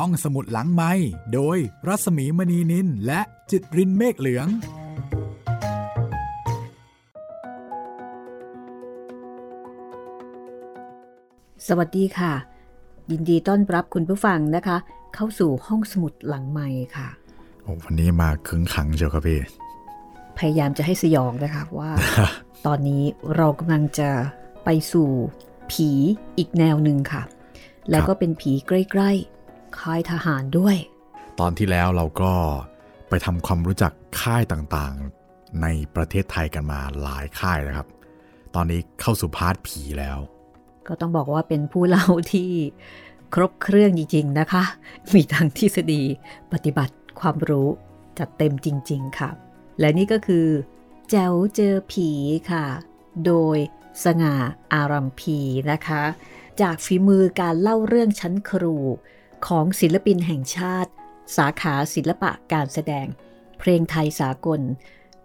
[0.00, 0.92] ห้องสมุดหลังไม้
[1.34, 4.46] โดยรัสมีมณีนินและจิตรินเมฆเหลือง
[11.66, 12.32] สวัสดีค่ะ
[13.10, 14.76] ยินดีต้อนรับคุณผู้ฟังนะคะ
[15.14, 17.08] เข้าสู่ห้องสมุดหลังไม้ค่ะ
[17.62, 19.40] โอ้วันนี้มาคึงขังเชียวครับพี่
[20.38, 21.90] พยายามจะให้สยองนะคะว่า
[22.66, 23.02] ตอนนี้
[23.36, 24.10] เรากำลังจะ
[24.64, 25.08] ไปสู่
[25.70, 25.90] ผี
[26.38, 27.22] อีกแนวหนึ่งค่ะ
[27.90, 29.35] แล้วก็เป็นผีใกล้ๆ
[29.80, 30.76] ค่ายทหารด้วย
[31.40, 32.32] ตอนที่แล้วเราก็
[33.08, 37.86] ไปทำความรู้จักค่ายต่างๆ ในประเทศไทยกันมาหลายค่ายนะครับ
[38.54, 40.18] ตอนนี้เข้าสู่พาร์ทผีแล้ว
[40.88, 42.50] ก็ต้องบอกว่าเป็นผู้เล่าที่
[43.34, 44.64] ครบเครื่องจริง ๆ นะคะ
[45.14, 46.02] มีทั้งทฤษฎี
[46.52, 47.68] ปฏิบัติความรู้
[48.18, 49.30] จัดเต็มจริง ๆ ค่ะ
[49.80, 50.46] และนี่ก็คือ
[51.10, 52.10] แจ๋วเจอผี
[52.50, 52.64] ค่ะ
[53.26, 53.56] โดย
[54.04, 54.34] สง่า
[54.72, 55.38] อารัมพี
[55.70, 56.02] นะคะ
[56.60, 58.76] จากฝีมือการเล่าเรื่องชั้นครู
[59.48, 60.90] ของศิลปินแห่งชาติ
[61.36, 63.06] สาขาศิลปะการแสดง
[63.58, 64.60] เพลงไทยสากล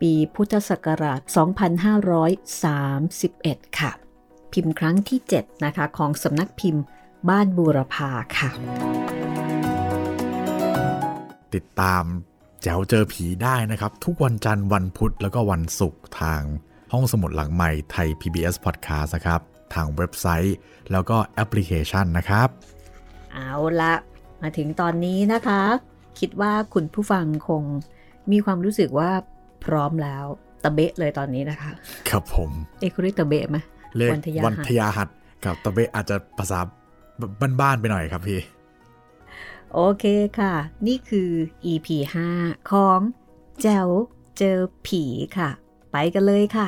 [0.01, 1.21] ปีพุทธศักราช
[2.87, 3.91] 2531 ค่ะ
[4.53, 6.83] พิมพ์ครั้งที่ 7 นะคะ ของสำนักพิมพ์
[7.29, 8.49] บ้านบูรพาค่ะ
[11.53, 12.03] ติดตาม
[12.61, 16.41] แจ๋วเจอผีได้นะครับ ทุกวันจันทร์วันพุธแล้วก็วันศุกร์ทาง
[16.91, 19.41] ห้องสมุดหลังใหม่ไทย PBS Podcast นะครับ
[19.73, 20.55] ทางเว็บไซต์
[20.91, 22.47] แล้วก็แอปพลิเคชันนะครับ
[23.33, 23.93] เอาละ
[24.41, 25.61] มาถึงตอนนี้นะคะ
[26.19, 27.63] คิดว่าคุณผู้ฟังคง
[28.31, 29.09] มีความรู้สึกว่า
[29.65, 30.25] พร้อมแล้ว
[30.63, 31.71] ตะเบะเลยตอนนี้นะคะ
[32.09, 33.57] ครับผม เอยคุณเรียกตะเบะไหม
[33.97, 35.09] เลขวันทยาวันหัสทยาหัด
[35.45, 36.59] กับตะเบะอาจจะภาษา
[37.61, 38.39] บ้านๆไปหน่อยครับพี่
[39.73, 40.05] โอเค
[40.39, 40.53] ค่ะ
[40.87, 41.29] นี่คือ
[41.71, 41.87] EP
[42.29, 42.99] 5 ของ
[43.61, 43.87] แจว
[44.37, 45.03] เจอผี
[45.37, 45.49] ค่ะ
[45.91, 46.67] ไปกันเลยค่ะ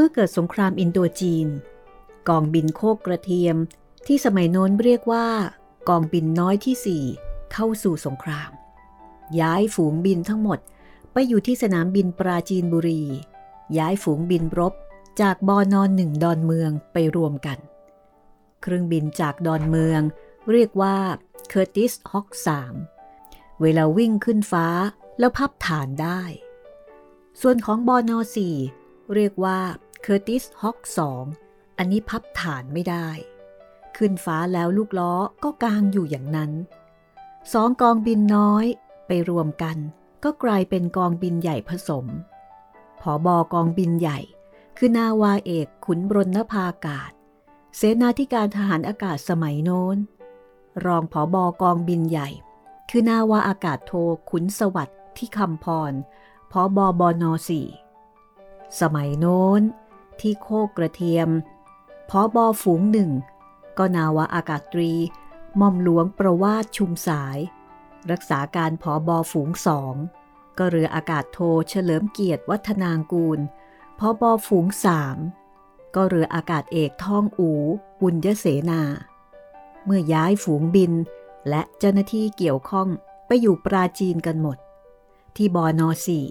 [0.00, 1.48] มื่อเกิดสงครามอินโดจีน
[2.28, 3.56] กองบินโคกกระเทียม
[4.06, 5.26] ที่สมัยโน้นเรียกว่า
[5.88, 8.50] กองบินน้อยที่ 4 เข้าสู่สงคราม
[9.40, 10.58] ย้ายฝูงบินทั้งหมด
[11.12, 13.02] ไปอยู่ที่สนามบินปราจีนบุรี
[13.78, 14.74] ย้ายฝูงบินรบ
[15.20, 17.58] จากบอนอนหนึ่งดอนเมืองไปรวมกัน
[18.62, 20.00] เครื่องบินจากดอนเมือง
[20.52, 20.96] เรียกว่า
[21.48, 22.28] เคอร์ติสฮอว์ก
[22.94, 24.66] 3เวลาวิ่งขึ้นฟ้า
[25.18, 26.22] แล้วพับฐานได้
[27.40, 28.18] ส่วนของบอนอ
[28.64, 29.58] 4เรียกว่า
[30.02, 30.78] เคอร์ติสฮอก
[31.28, 33.08] 2อันนี้พับฐานไม่ได้
[33.96, 35.14] ขึ้นฟ้าแล้วลูกล้อ
[35.44, 36.52] ก็กางอยู่อย่างนั้น
[37.52, 38.64] สองกองบินน้อย
[39.06, 39.76] ไปรวมกัน
[40.24, 42.06] ก็กลายเป็นกองบินใหญ่ผสม
[43.00, 44.18] ผอบอกองบินใหญ่
[44.76, 47.10] คือนาวาเอกขุนบรณภากาศ
[47.76, 49.96] เสนาธิการทหารอากาศสมัยโน้น
[50.84, 52.28] รองผอบอกองบินใหญ่
[52.90, 53.92] คือนาวาอากาศโท
[54.30, 55.92] ขุนสวัสดิ์ที่คำพร
[56.50, 57.66] ผอบอบอนอสี่
[58.80, 59.62] สมัยโน้น
[60.20, 61.28] ที่โคกกระเทียม
[62.10, 63.10] ผอบอฝูงหนึ่ง
[63.78, 64.92] ก็นาวาอากาศตรี
[65.60, 67.38] ม่อมหลวงประวาสชุมสาย
[68.10, 69.94] รักษาการผอบอฝูงสอง
[70.58, 73.38] ก็เรืออากาศโทเฉลิมเกียรติวัฒนางกูล
[73.98, 75.16] ผอบอฝูงสาม
[75.94, 77.50] ก็เรืออากาศเอกท่องอู
[78.00, 78.82] บุญยเสนา
[79.84, 80.92] เมื่อย้ายฝูงบิน
[81.48, 82.88] และเจ้าหน้าที่เกี่ยวข้อง
[83.26, 84.58] ไปอยู่ปราจีนกันหมด
[85.36, 86.26] ที่บอนอสี่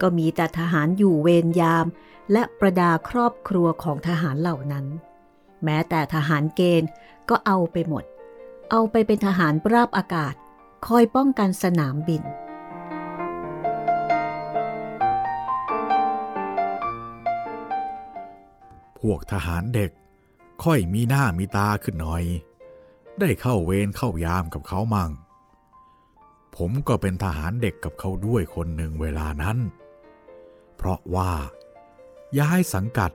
[0.00, 1.86] ก็มีแต่ทหารอยู่เวรยาม
[2.32, 4.86] และประดาครอบครัวของทหารเหล่านั้น
[5.64, 6.90] แม้แต่ทหารเกณฑ์
[7.28, 8.04] ก็เอาไปหมด
[8.70, 10.34] เอาไปเป็นทหารราบอากาศ
[10.86, 12.22] คอยป้องกันสนามบิน
[18.98, 19.90] พวกทหารเด็ก
[20.64, 22.24] ค่อยมีหน้ามีตาขึ้นหน่อย
[23.20, 25.10] ได้เข้าเวรเข้ายามกับเขามั่ง
[26.56, 29.58] ผมก็เป็นทหารเด็กกับเขาด้วยคนหนึ่งเวลานั้น
[30.76, 31.32] เพราะว่า
[32.38, 33.10] ย้ายสังกัด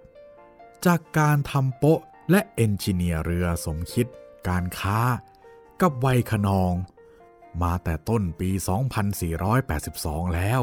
[0.86, 2.02] จากการทำโปะ
[2.32, 4.08] และเอนจิเนียร์เรือสมคิด
[4.48, 5.00] การค้า
[5.82, 6.74] กับไวยขนอง
[7.62, 8.50] มาแต่ต้นปี
[9.42, 10.62] 2482 แล้ว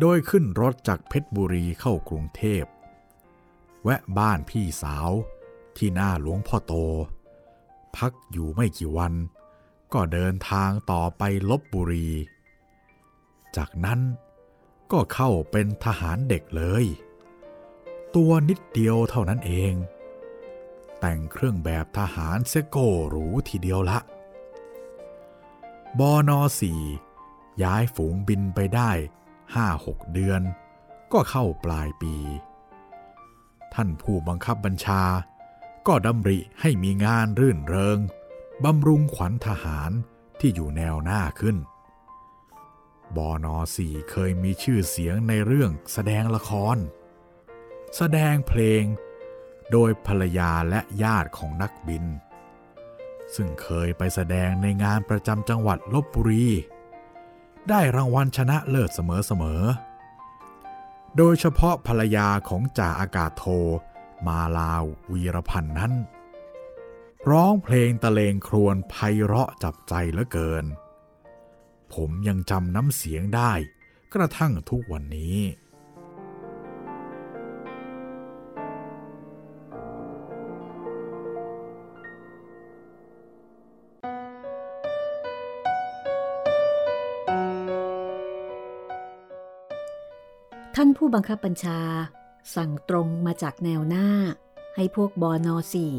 [0.00, 2.64] โดยขึ้นรถจากเพชรบุรีเข้ากรุงเทพ
[3.84, 5.10] แวะบ้านพี่สาว
[5.76, 6.72] ที่หน้าหลวงพ่อโต
[7.96, 9.14] พักอยู่ไม่กี่วัน
[9.92, 12.08] ก็เดินทางต่อไปลบบุรี
[13.56, 14.00] จากนั้น
[14.92, 16.84] ก็เข้าเป็นทหารเด็กเลย
[18.16, 19.74] ตัวนิดเดียวเท่านั้นเอง
[21.00, 22.76] แต่งเครื่องแบบทหารเซโก
[23.08, 23.98] หรูทีเดียวละ
[25.98, 26.82] บอนอสี่
[27.62, 28.90] ย้ายฝูงบินไปได้
[29.54, 30.42] ห้าหกเดือน
[31.12, 32.14] ก็เข้าปลายปี
[33.74, 35.02] ท่านผู้บังคับบัญชา
[35.86, 37.98] ก็ดำริให้มีงานรื่นเริง
[38.64, 39.90] บำรุงขวัญทหาร
[40.40, 41.56] ที่อยู่แนวหน้าขึ้น
[43.16, 46.78] บอนอสี่เคยมีชื่อเสียงในเรื่องแสดงละคร
[47.96, 48.84] แสดงเพลง
[49.72, 52.04] โดยภรรยาและญาติของนักบิน
[53.34, 56.46] ซึ่งเคยไปแสดงในงานประจำจังหวัดลบบุรี
[57.68, 63.44] ได้รางวัลชนะเลิศเสมอๆ โดยเฉพาะภรรยาของจ่าอากาศโท
[64.26, 65.92] มาลาววีรพันธ์นั้น
[67.30, 68.94] ร้องเพลงตะเลงครวญไพ
[69.24, 70.64] เราะจับใจเหลือเกิน
[71.94, 73.52] ผมยังจำน้ำเสียงได้
[74.14, 75.36] กระทั่งทุกวันนี้
[90.78, 91.80] ท่านผู้บังคับบัญชา
[92.56, 94.08] สั่งตรงมาจากแนวหน้า
[94.76, 95.92] ให้พวกบอนอสี่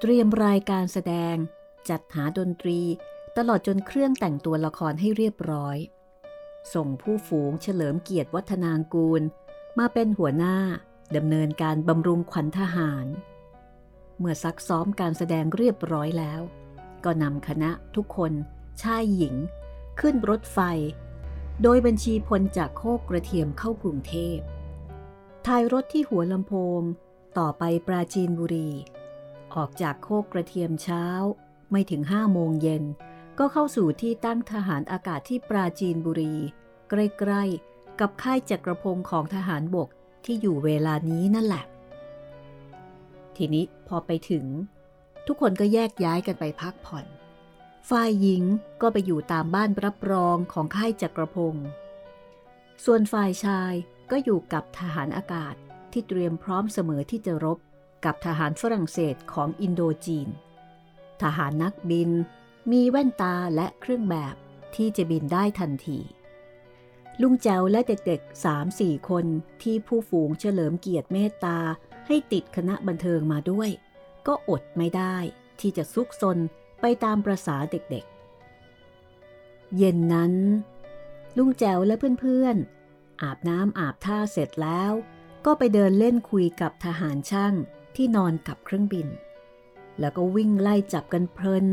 [0.00, 1.36] เตรียมรายการแสดง
[1.88, 2.80] จัดหาดนตรี
[3.36, 5.76] ตลอดจนเครื่องแต่งตัวละครให้เรียบร้อย
[6.74, 9.22] ส่งผู้ฝูงเฉลิมเกียรติวัฒนางกูล
[9.78, 10.56] มาเป็นหัวหน้า
[11.16, 13.06] ดำเนินการบำรุงขวัญทหาร
[14.18, 16.40] เมื่อซักซ้อมการแสดงเรียบร้อยแล้ว
[17.04, 18.32] ก็นำคณะทุกคน
[18.82, 19.34] ชายหญิง
[20.00, 20.58] ขึ้นรถไฟ
[21.62, 24.38] โดยบัญชีพลจากโคกกระเทียมเข้ากรุงเทพ
[25.46, 26.82] ถ่ายรถที่หัวลำโพง
[27.38, 28.70] ต่อไปปราจีนบุรี
[29.54, 31.04] ออกจากโคกกระเทียมเช้า
[31.70, 32.84] ไม่ถึงห้าโมงเย็น
[33.38, 36.34] ก็เข้าสู่ที่ตั้งทหารอากาศที่ปราจีนบุรี
[36.90, 39.88] ใกล้ๆ กับค่ายจักรพงศ์ของทหารบก
[40.24, 41.64] ที่อยู่เวลานี้นั่นแหละ
[43.36, 44.44] ทีนี้พอไปถึง
[45.26, 47.06] ทุกคนก็แยกย้ายกันไปพักผ่อน
[47.90, 48.42] ฝ่ายหญิง
[48.80, 51.66] ก็ไปอยู่ตามบ้านรับรองของค่ายจักรพงศ์
[52.84, 53.72] ส่วนฝ่ายชาย
[54.10, 55.54] ก็อยู่กับทหารอากาศ
[55.92, 57.58] ที่เตรียมพร้อมเสมอที่จะรบ
[58.04, 60.28] กับทหารฝรั่งเศสของอินโดจีน
[61.22, 62.10] ทหารนักบิน
[62.72, 64.34] มีแว่นตาและเครื่องแบบ
[64.76, 65.98] ที่จะบินได้ทันที
[67.22, 69.24] ลุงแจวและเด็กๆสามสี่คน
[69.62, 71.58] ที่ผู้ฝูงเฉลิมเกียรติเมตตา
[72.06, 73.70] ให้ติดคณะบันเทิงมาด้วย
[74.26, 75.16] ก็อดไม่ได้
[75.60, 76.38] ที่จะซุกซน
[76.82, 80.34] ไปตามประษาเด็กๆ เย็นนั้น
[81.36, 84.92] ลุงแจวและเพื่อนๆ อาบน้ำอาบท่าเสร็จแล้ว
[85.46, 87.54] ก็ไปเดินเล่นคุยกับทหารช่าง
[87.96, 89.08] ที่นอนกับเครื่องบิน
[90.00, 91.66] แล้วก็วิ่งไล่จับกันเพลิน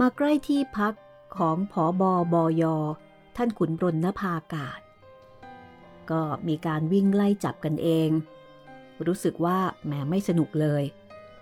[0.00, 0.94] มาใกล้ที่พัก
[1.36, 2.62] ของผอบอบอย
[3.36, 4.80] ท่านขุนรนนภากาศ
[6.10, 8.10] ก็มีการวิ่งไล่จับกันเอง
[9.06, 10.82] รู้สึกว่าแหมไม่สนุกเลย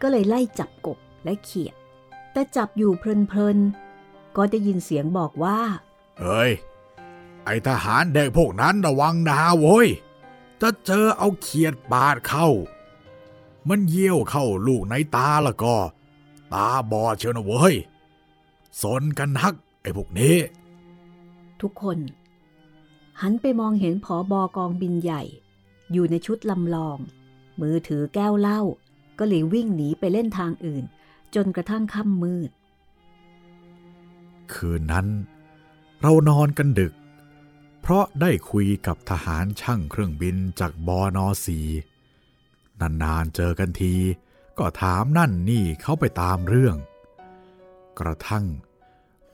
[0.02, 1.75] ก็เลยไล่จับกบและเขียด
[2.36, 5.58] แต่จับอยู่เพลินๆ ก็ได้ยินเสียงบอกว่า
[6.20, 6.52] เฮ้ย
[7.44, 9.88] ไอทหารเด็กพวกนั้นระวังนาโว้ย
[10.60, 12.48] จะเจอเอาเขียดบาดเข้า
[13.68, 15.76] มันเยี่ยวเข้าลูกในตาแล้วก็
[16.52, 17.74] ตาบอดเชียวนะเว้ย
[18.82, 20.36] สนกันนักไอพวกนี้
[21.60, 21.98] ทุกคน
[23.20, 25.22] หันไปมองเห็นผอบอกองบินใหญ่
[25.92, 26.98] อยู่ในชุดลำลอง
[27.60, 28.60] มือถือแก้วเหล้า
[29.18, 30.86] ก็เลยวิ่งหนีไปเล่นทางอื่น
[31.34, 32.50] จนกระทั่งค่ำมืด
[34.52, 35.08] คืนนั้น
[36.00, 36.94] เรานอนกันดึก
[37.81, 41.61] เพราะได้คุยกับทหารช่างเครื่องบินจากบอนอสี
[42.81, 43.94] นานๆเจอกันที
[44.58, 46.76] ก็ถามนั่นนี่เขาไปตามเรื่อง
[48.00, 48.44] กระทั่ง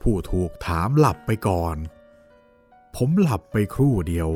[0.02, 1.76] ผู้ถูกถามหลับไปก่อน
[2.96, 4.30] ผมหลับไปครู่เดียว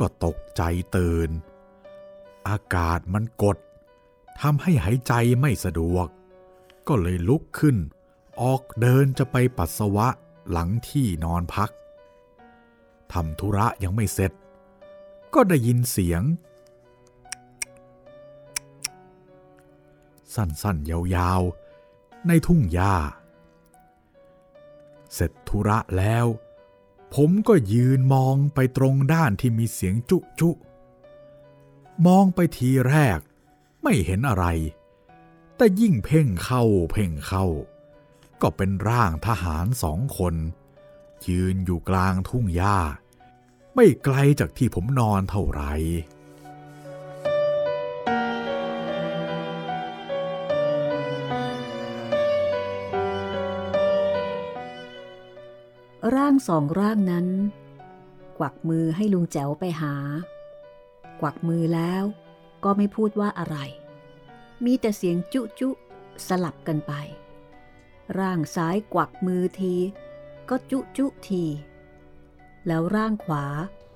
[0.00, 0.62] ก็ตกใจ
[0.96, 1.30] ตื่น
[2.48, 3.58] อากาศมันกด
[4.40, 6.08] ทำให้หายใจไม่สะดวก
[6.92, 7.76] ก็เลยลุกขึ้น
[8.42, 10.08] ออกเดินจะไปปัสสาวะ
[10.50, 11.70] หลังที่นอนพัก
[13.12, 14.32] ทำธุระยังไม่เสร็จ
[15.34, 16.22] ก็ได้ยินเสียง
[20.34, 22.94] สั้นๆ ยาวๆ ในทุ่งหญ้า
[25.14, 26.26] เสร็จธุระแล้ว
[27.14, 30.50] ผมก็ยืนมองไปตรงด้านที่มีเสียงจุจุ
[32.06, 33.18] มองไปทีแรก
[33.82, 34.46] ไม่เห็นอะไร
[35.62, 37.46] แต่ยิ่งเพ่งเข้าเพ่งเข้า
[38.42, 40.34] ก็เป็นร่างทหารสองคน
[41.26, 42.78] ยืนอยู่กลางทุ่งหญ้า
[43.74, 45.72] ไม่ไกลจากที่ผมนอนเท่าไหร่
[56.14, 57.26] ร่างสองร่างนั้น
[58.38, 59.94] กวักมือให้ลุงแจ๋วไปหา
[61.20, 62.04] กวักมือแล้ว
[62.64, 63.58] ก็ไม่พูดว่าอะไร
[64.64, 65.68] มีแต่เสียงจุจุ
[66.26, 66.92] สลับกันไป
[68.18, 69.74] ร่างซ้ายกวักมือที
[70.48, 71.44] ก็จุจุที
[72.66, 73.44] แล้วร่างขวา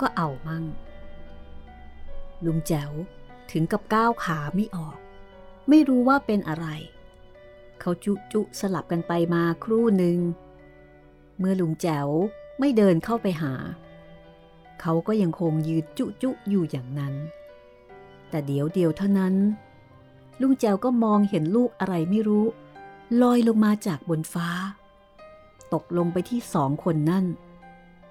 [0.00, 0.64] ก็เอามั่ง
[2.44, 2.92] ลุงแจ๋ว
[3.50, 4.96] ถึงกับก้าวขาไม่ออก
[5.68, 6.66] ไม่รู้ว่าเป็นอะไร
[7.80, 10.18] เขาจุจุสลับกันไปมาครู่หนึ่ง
[11.38, 12.08] เมื่อลุงแจ๋ว
[12.58, 13.54] ไม่เดินเข้าไปหา
[14.80, 17.14] เขาก็ยังคงยืนจุจุอยู่อย่างนั้น
[18.30, 19.34] แต่เดี๋ยวเดียวเท่านั้น
[20.40, 22.46] ลุงแจวก็มองเห็นลูกอะไรไม่รู้
[23.22, 24.48] ลอยลงมาจากบนฟ้า
[25.72, 27.24] ตกลงไปที่สองคนนั่น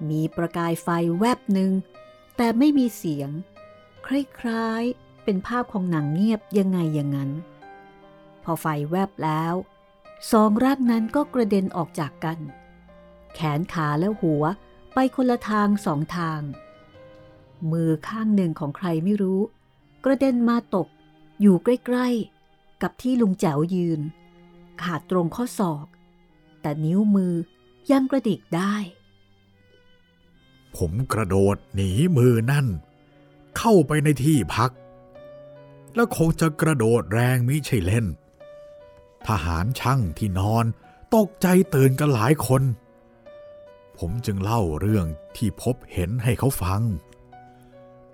[0.10, 0.88] มีประกายไฟ
[1.20, 1.72] แวบหนึ่ง
[2.38, 3.30] แต่ไม่มีเสียง
[4.06, 4.08] ค
[4.48, 7.32] ล้ายๆ เป็นภาพของหนังเงียบยังไงอย่างนั้น
[8.44, 9.54] พอไฟแวบแล้ว
[10.32, 12.40] สองร่างนั้นก็กระเด็นออกจากกัน
[13.34, 14.44] แขนขาและหัว
[14.94, 16.42] ไปคนละทางสองทาง
[17.72, 19.40] มือข้างหนึ่งของใครไม่รู้
[20.06, 20.88] กระเด็นมาตก
[21.42, 24.02] อยู่ใกล้ๆ กับที่ลุงแจ๋วยืน
[24.82, 25.86] ขาดตรงข้อศอก
[26.62, 27.34] แต่นิ้วมือ
[27.92, 28.76] ยังกระดิกได้
[30.76, 32.68] ผมกระโดดหนีมือนั่น
[33.58, 34.72] เข้าไปในที่พัก
[35.96, 38.06] แล้วคงจะกระโดดแรงมิใช่เล่น
[39.28, 40.66] ทหารช่างที่นอน
[41.16, 42.64] ตกใจตื่นกันหลายคน
[43.98, 46.82] ผมจึงเล่าเรื่องที่พบเห็นให้เขาฟัง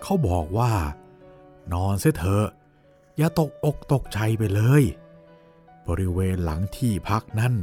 [0.02, 0.72] เขาบอกว่า
[1.72, 2.46] นอนเสียเถอะ
[3.20, 4.82] อย่าตกอกตกใจไปเลย
[5.88, 7.54] บริเวณหลังที่พักนั้น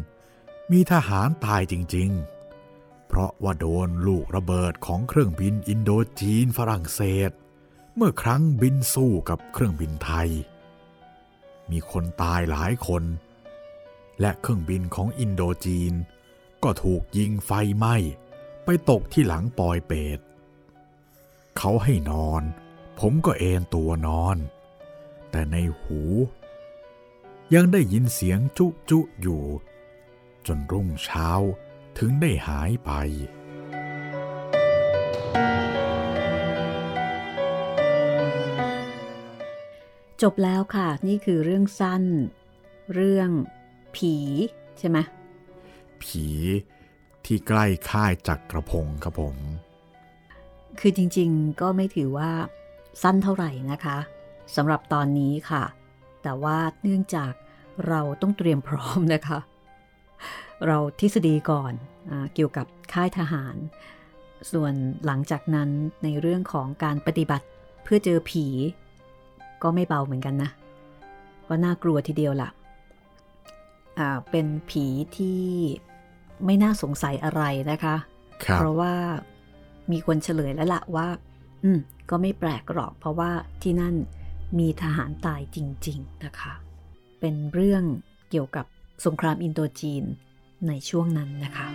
[0.72, 7.32] มีทหารตายจริงๆ เพราะว่าโดนลูกระเบิดของเครื่องบินอินโดจีนฝรั่งเศส
[7.96, 10.30] เมื่อครั้งบินสู้กับเครื่องบินไทย
[11.72, 13.04] มีคนตายหลายคน
[14.22, 15.94] และเครื่องบินของอินโดจีน
[16.64, 17.96] ก็ถูกยิงไฟไหม้
[18.66, 20.20] ไปตกที่หลังปอยเปต
[21.58, 22.44] เขาให้นอน
[23.00, 24.40] ผมก็เอนตัวนอน
[25.38, 26.00] แต่ในหู
[27.54, 29.44] ยังได้ยินเสียงจุจุอยู่
[30.48, 31.30] จนรุ่งเช้า
[31.98, 32.92] ถึงได้หายไป
[40.22, 42.04] จบแล้วค่ะ นี่คือเรื่องสั้น
[42.94, 43.30] เรื่อง
[43.96, 44.16] ผี
[44.78, 44.98] ใช่ไหม
[46.04, 46.26] ผี
[47.26, 49.36] ที่ใกล้ค่ายจักกระพงครับผม
[50.80, 52.32] คือจริงๆก็ไม่ถือว่า
[53.02, 54.00] สั้นเท่าไหร่นะคะ
[54.56, 55.64] สำหรับตอนนี้ค่ะ
[56.24, 57.34] แต่ว่าเนื่องจาก
[57.88, 59.40] เราต้องเตรียมพร้อมนะคะ
[60.68, 61.74] เราทฤษฎีก่อน
[62.12, 63.56] อเกี่ยวกับค่ายทหาร
[64.52, 64.74] ส่วน
[65.06, 65.70] หลังจากนั้น
[66.04, 67.46] ในเรื่องของการปฏิบัติ
[67.84, 68.46] เพื่อเจอผี
[69.64, 70.50] ก็ไม่เบาเหมือนกันนะ
[71.48, 74.86] ก็น่ากลัวทีเดียวละ่ะเป็นผี
[75.18, 75.42] ที่
[76.46, 77.96] ไม่น่าสงสัยอะไรนะคะ
[78.44, 78.94] ครับเพราะว่า
[79.92, 81.08] มีคนเฉลยแล้วละว่า
[81.64, 83.30] อืมก็ไม่แปลกหรอก เพราะว่า
[83.62, 83.96] ที่นั่น
[84.58, 86.54] มีทหารตายจริง ๆ นะคะ
[87.20, 87.84] เป็นเรื่อง
[88.30, 88.66] เกี่ยวกับ
[89.06, 90.04] สงครามอินโดจีน
[90.68, 91.68] ในช่วงนั้นนะคะ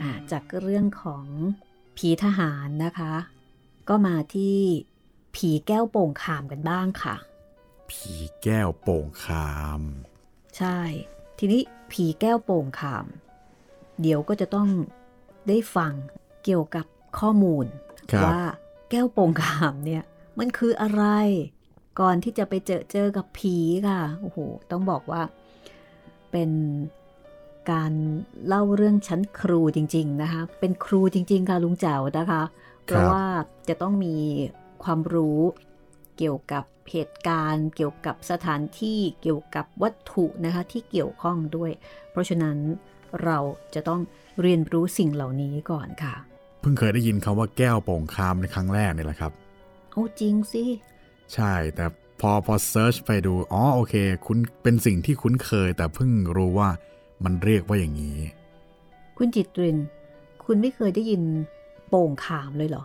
[0.00, 1.26] อ่าจากเรื่องของ
[1.96, 3.14] ผีทหารนะคะ
[3.88, 4.56] ก็มาที่
[5.36, 7.16] ผีแก้วโป่งขามกันบ้างค่ะ
[7.90, 9.82] ผีแก้วโป่งคาม
[10.56, 10.78] ใช่
[11.38, 13.06] ทีนี้ผีแก้วโป่งขาม
[14.00, 14.68] เดี๋ยวก็จะต้อง
[15.48, 15.92] ได้ฟัง
[16.44, 16.86] เกี่ยวกับ
[17.18, 17.66] ข้อมูล
[18.12, 18.40] ครับว่า
[18.90, 20.02] แก้วโป่งขามเนี่ย
[20.38, 21.04] มันคืออะไร
[22.00, 23.56] ก่อนที่จะไปเจอเจอกับผี
[23.88, 24.38] ค่ะโอ้โห
[24.70, 25.22] ต้องบอกว่า
[26.32, 26.50] เป็น
[27.72, 27.92] การ
[28.46, 32.42] เล่าเรื่องชั้นครูจริง ๆนะคะ เป็นครูจริง ๆ ค่ะลุงแจ๋วนะคะ
[32.84, 33.24] เพราะว่า
[33.68, 34.16] จะต้องมี
[34.82, 35.40] ความรู้
[36.18, 41.70] เกี่ยวกับเหตุการณ์ เกี่ยวกับสถานที่เกี่ยวกับวัตถุนะคะที่เกี่ยวข้องด้วย
[42.10, 42.56] เพราะฉะนั้น
[43.24, 43.38] เรา
[43.74, 44.00] จะต้อง
[44.40, 46.14] เรียนรู้สิ่งเหล่านี้ก่อนค่ะ
[46.60, 49.32] เพิ่งเคยได้ยินคำว่าแก้วโป่งคามในครั้งแรกนี่แหละครับ
[49.90, 50.62] เอาจริงสิ
[51.34, 51.84] ใช่แต่
[52.20, 53.94] พอพอเซิร์ชไปดู อ๋อโอเค
[54.26, 56.68] คุณเป็นสิ่งที่คุ้นเคย แต่เพิ่งรู้ว่า
[57.24, 58.18] มันเรียกว่าอย่างนี้
[59.16, 59.78] คุณจิตริน
[60.44, 61.22] คุณไม่เคยได้ยิน
[61.88, 62.84] โป่งขามเลยเหรอ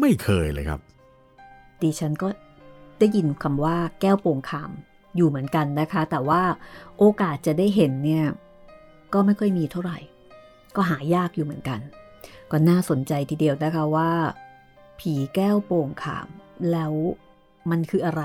[0.00, 0.80] ไม่เคยเลยครับ
[1.82, 2.28] ดิฉันก็
[2.98, 4.70] ได้ยินคำว่าแก้วโป่งขาม
[5.16, 6.42] อยู่เหมือนกันนะคะ แต่ว่า
[6.98, 8.24] โอกาสจะได้เห็นเนี่ย
[9.12, 9.98] ก็ไม่ค่อยมีเท่าไหร่
[10.76, 11.80] ก็หายากอยู่เหมือนกัน
[12.50, 14.10] ก็น่าสนใจทีเดียวนะคะว่า
[15.00, 16.28] ผีแก้วโป่งขาม
[16.70, 16.92] แล้ว
[17.70, 18.24] มันคืออะไร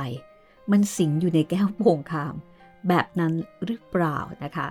[0.71, 2.35] มันสิงอยู่ในแก้วโป่งขาม
[2.87, 3.33] แบบนั้น
[3.65, 4.67] หรือเปล่านะคะ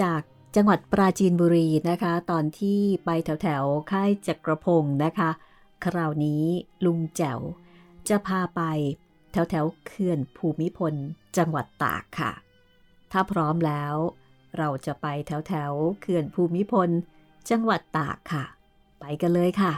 [0.00, 0.22] จาก
[0.56, 5.30] จังหวัดปราจีนบุรีนะคะ ตอนที่ไปแถวแถวค่ายจักรพงศ์นะคะ
[5.84, 6.44] คราวนี้
[6.84, 7.40] ลุงแจ๋ว
[8.08, 8.62] จะพาไป
[9.32, 10.94] แถวแถวเขื่อนภูมิพล
[11.36, 12.32] จังหวัดตากค่ะ
[13.12, 13.94] ถ้าพร้อมแล้ว
[14.58, 16.90] เราจะไปแถวแถวๆเขื่อนภูมิพล
[17.50, 18.44] จังหวัดตากค่ะ
[19.00, 19.72] ไปกันเลยค่ะ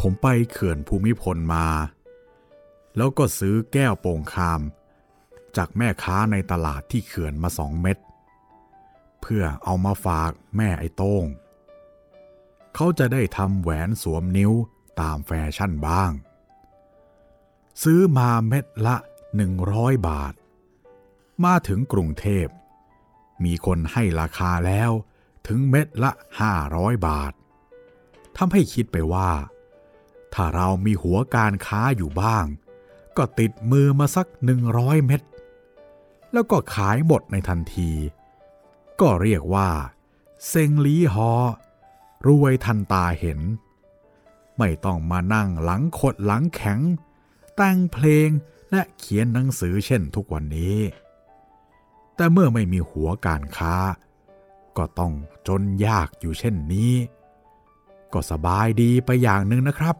[0.00, 1.66] ผมไปเขื่อนภูมิพลมา
[2.96, 4.60] แล้วก็ซื้อแก้วโป่งคาม
[5.56, 7.98] จากแม่ค้าในตลาดที่เขื่อนมาสองเม็ด
[9.20, 11.26] เพื่อเอามาฝากแม่ไอ้โต้ง
[12.74, 14.52] เขาจะได้ทำแหวนสวมนิ้ว
[15.00, 16.12] ตามแฟชั่นบ้าง
[17.82, 18.96] ซื้อมาเม็ดละ
[19.36, 20.34] หนึ่งร้อยบาท
[21.44, 22.48] มาถึงกรุงเทพ
[23.44, 24.90] มีคนให้ราคาแล้ว
[25.46, 27.32] ถึงเม็ดละห้าร้อยบาท
[28.36, 29.30] ทำให้คิดไปว่า
[30.34, 32.44] ถ้าเรามีหัวการค้าอยู่บ้าง
[33.16, 35.22] ก็ติดมือมาสักหนึ่งร้อยเม็ด
[36.32, 37.90] แล้วก็ขายหมดในทันที
[39.00, 39.68] ก็เรียกว่า
[40.48, 41.32] เซ็งลีฮอ
[42.26, 43.40] รวยทันตาเห็น
[44.58, 46.80] ไม่ต้องมานั่งหลังขดหลังแข็ง
[47.56, 48.28] แต่งเพลง
[48.70, 50.78] และเขียนหนังสือเช่นทุกวันนี้
[52.16, 53.74] แต่เมื่อไม่มีหัวการค้า
[54.76, 55.12] ก็ต้อง
[55.48, 56.92] จนยากอยู่เช่นนี้
[58.12, 59.96] ก็สบายดีไปอย่างหนึ่งนะครับ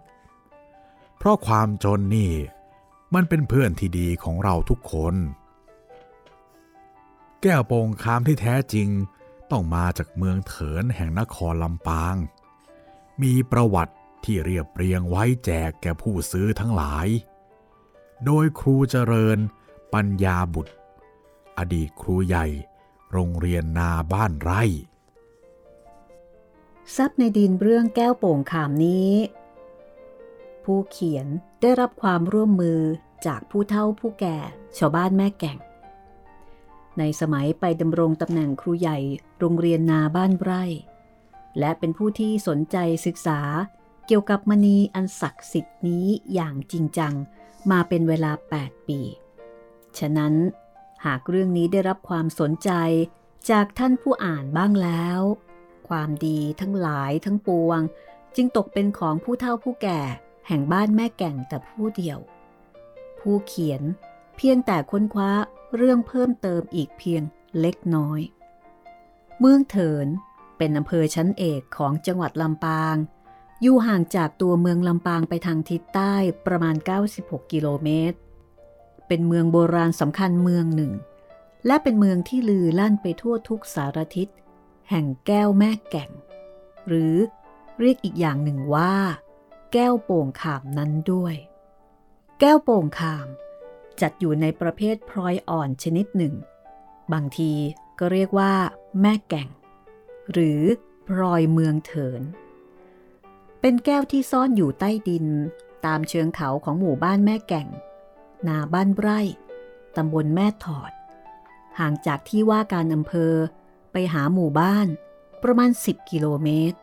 [1.18, 2.30] เพราะความจนนี่
[3.14, 5.14] มันเป็นเพื่อนที่ดีของเราทุกคน
[7.42, 8.88] แก้วโปงคามที่แท้จริง
[9.50, 12.16] ต้องมาจากเมืองเถินแห่งนครลำปาง
[13.22, 13.94] มีประวัติ
[14.24, 17.06] ที่เรียบเรียงไว้แจกแก่ผู้ซื้อทั้งหลาย
[18.24, 19.38] โดยครูเจริญ
[19.92, 20.74] ปัญญาบุตร
[21.58, 22.46] อดีตครูใหญ่
[23.12, 24.62] โรงเรียนนาบ้านไร่
[26.96, 29.10] ทรัพย์ในดินเรื่องแก้วโป่งขามนี้
[30.66, 31.26] ผู้เขียน
[31.62, 32.80] ได้รับความร่วมมือ
[33.26, 34.38] จากผู้เฒ่าผู้แก่
[34.78, 35.58] ชาวบ้านแม่แก่ง
[36.98, 38.98] ในสมัยไปดำรงตำแหน่งครูใหญ่
[39.38, 40.64] โรงเรียนนาบ้านไร่
[41.58, 43.40] และเป็นผู้ที่สนใจศึกษา
[44.06, 47.14] เกี่ยวกับมณีอันศักดิ์สิทธิ์นี้อย่างจริงจัง
[47.70, 49.00] มาเป็นเวลา 8 ปี
[49.98, 50.34] ฉะนั้น
[51.04, 52.70] หากเรื่องนี้ได้รับความสนใจ
[53.50, 55.20] จากท่านผู้อ่านบ้างแล้ว
[55.88, 57.80] ความดีทั้งหลายทั้งปวง
[58.36, 60.00] จึงตกเป็นของผู้เฒ่าผู้แก่
[60.48, 62.18] แห่งบ้านแม่แก่งแต่ผู้เดียว
[63.20, 63.82] ผู้เขียน
[64.36, 65.30] เพียงแต่ค้นคว้า
[65.76, 67.22] เรื่องเพิ่มเติมอีกเพียง
[67.60, 68.20] เล็กน้อย
[69.40, 70.06] เมืองเถิน
[70.58, 72.96] เป็นอำเภอชั้นเอกของจังหวัดลำปาง
[73.62, 76.14] อยู่ห่างจากตัวเมืองลำปางไปทางทิศใต้
[76.46, 76.76] ประมาณ
[77.14, 78.18] 96 กิโลเมตร
[79.06, 80.92] เป็นเมืองโบราณสำคัญเมืองหนึ่ง
[81.66, 84.28] และเป็นเมืองที่ลือลั่นไปทั่วทุกสารทิศ
[84.90, 86.10] แห่งแก้วแม่แก่ง
[86.88, 87.14] หรือ
[87.80, 88.94] เรียกอีกอย่างหนึ่งว่า
[89.72, 91.34] แก้วโป่งขามนั้นด้วย
[92.40, 93.26] แก้วโป่งขาม
[94.00, 96.34] จัดอยู่ในประเภทพลอยอ่อนชนิดหนึ่ง
[97.12, 97.52] บางที
[97.98, 98.52] ก็เรียกว่า
[99.00, 99.48] แม่แก่ง
[100.32, 100.62] หรือ
[101.08, 102.22] พลอยเมืองเถิน
[103.60, 105.26] เป็นแก้วที่ซ่อนอยู่ใต้ดิน
[105.86, 107.68] ตามเชิงเขาของหมู่บ้านแม่แก่ง
[108.48, 109.20] นาบ้านไร่
[109.96, 110.92] ตำบลแม่ถอด
[111.78, 113.32] ห่างจากที่ว่าการอำเภอ
[113.92, 114.86] ไปหาหมู่บ้าน
[115.42, 116.78] ประมาณ 10 กิโลเมตร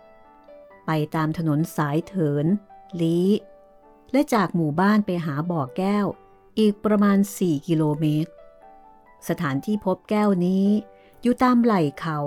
[0.86, 2.46] ไปตามถนนสายเถิน
[3.02, 3.30] ลี้
[4.12, 6.06] และจากหมู่บ้านไปหาบ่อแก้ว
[6.60, 8.32] อีกประมาณ 4 กิโลเมตร
[9.28, 10.68] สถานที่พบแก้วนี้
[11.22, 12.20] อยู่ตามไหล่เขา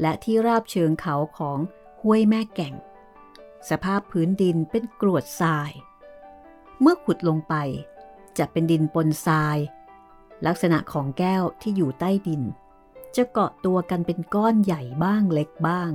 [0.00, 1.58] และที่ราบเชิงเขาของ
[2.00, 2.74] ห้วยแม่แก่ง
[3.70, 5.70] สภาพพื้นดินเป็นกรวดทราย
[6.80, 7.54] เมื่อขุดลงไป
[8.38, 9.58] จะเป็นดินปนทราย
[10.46, 12.42] ลักษณะของแก้วที่อยู่ใต้ดิน
[13.16, 15.90] จะเกาะตัวกันเป็นก้อนใหญ่บ้างเล็กบ้าง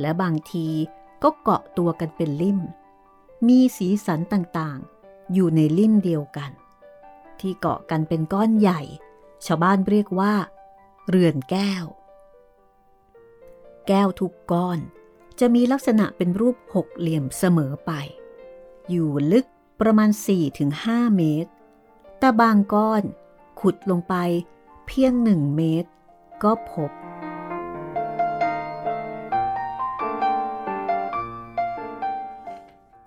[0.00, 0.68] และบางที
[1.22, 2.60] ก็เกาะตัวกันเป็นลิ่ม
[3.46, 6.50] มีสีสันต่างๆ อยู่ในลิ่มเดียวกัน
[7.40, 8.80] ที่เกาะกันเป็นก้อนใหญ่
[9.46, 10.34] ชาวบ้านเรียกว่า
[11.08, 11.84] เรือนแก้ว
[13.88, 14.78] แก้วทุกก้อน
[15.40, 17.92] จะมีลักษณะเป็นรูปหกเหลี่ยมเสมอไป
[18.90, 19.46] อยู่ลึก
[19.80, 20.10] ประมาณ
[20.64, 21.50] 4-5 เมตร
[22.18, 23.02] แต่บางก้อน
[23.60, 24.14] ขุดลงไป
[24.86, 25.90] เพียงหนึ่งเมตร
[26.42, 26.90] ก็พบ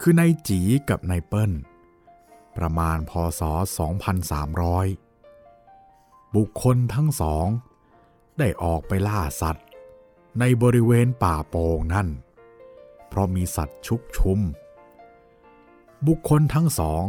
[0.04, 1.52] คือนายจีกับนายเปิ้ล
[2.58, 3.42] ประมาณพศ
[4.70, 7.48] 2300 บุคคลทั้งสอง
[8.40, 9.66] ได้ออกไปล่าสัตว์
[10.40, 12.08] ในบริเวณป่าโป่งนั่น
[13.08, 14.40] เพราะมีสัตว์ชุกชุม
[16.08, 17.06] บุคคลทั้งสอง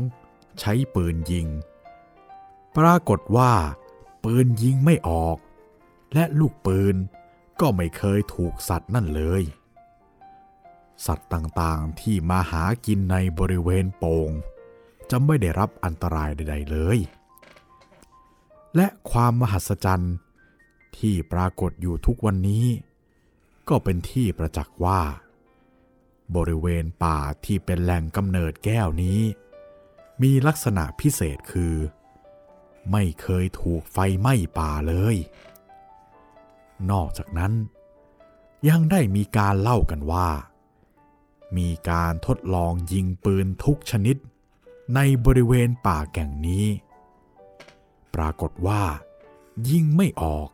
[0.60, 1.48] ใช้ปืนยิง
[2.76, 3.52] ปรากฏว่า
[4.24, 5.36] ปืนยิงไม่ออก
[6.14, 6.96] และลูกปืน
[7.60, 9.42] ก็ไม่เคยถูกสัตว์นั่นเลย
[11.06, 14.30] สัตว์ต่างๆที่มาหากินในบริเวณโป่ง
[15.10, 16.98] จะไม่ได้รับอันตรายใด ๆเลย
[18.76, 20.14] และความมหัศจรรย์
[20.98, 22.66] ที่ปรากฏอยู่ทุกวันนี้
[23.68, 25.00] ก็เป็นที่ประจักษ์ว่า
[26.36, 29.20] บริเวณป่าที่เป็นแหล่งกำเนิดแก้วนี้
[30.22, 31.74] มีลักษณะพิเศษคือ
[32.92, 35.16] ไม่เคยถูกไฟไหม้ป่าเลย
[36.90, 37.52] นอกจากนั้น
[38.68, 40.28] ยังได้มีการเล่ากันว่า
[41.56, 44.16] มีการทดลองยิงปืนทุกชนิด
[44.94, 46.66] ในบริเวณป่าแก่งนี้
[48.14, 48.82] ปรากฏว่า
[49.68, 50.48] ยิงไม่ออก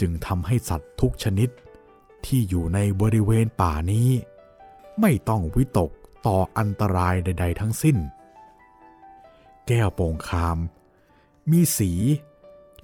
[0.00, 1.48] จึงทำให้สัตว์ทุกชนิด
[2.26, 4.10] ที่อยู่ในบริเวณป่านี้
[5.00, 5.90] ไม่ต้องวิตก
[6.26, 7.96] ต่ออันตรายใด ๆ ทั้งสิ้น
[9.66, 10.58] แก้วโป่งคาม
[11.50, 11.92] มีสี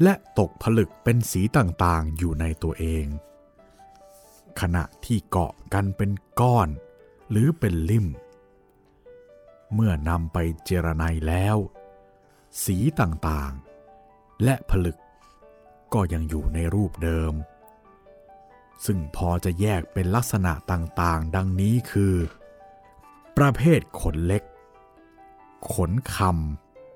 [0.03, 3.07] และตกผลึกเป็นสีต่างๆอยู่ในตัวเอง
[4.61, 6.69] ขณะที่เกาะกันเป็นก้อน
[7.31, 8.07] หรือเป็นลิ่ม
[9.73, 11.57] เมื่อนำไปเจรไนแล้ว
[12.65, 14.99] สีต่างๆ และผลึก
[15.95, 17.33] ก็ยังอยู่ในรูปเดิม
[18.85, 22.15] ซึ่งพอจะแยกเป็นลักษณะต่างๆ ดังนี้คือ
[23.37, 24.43] ประเภทขนเล็ก
[25.75, 26.17] ขนค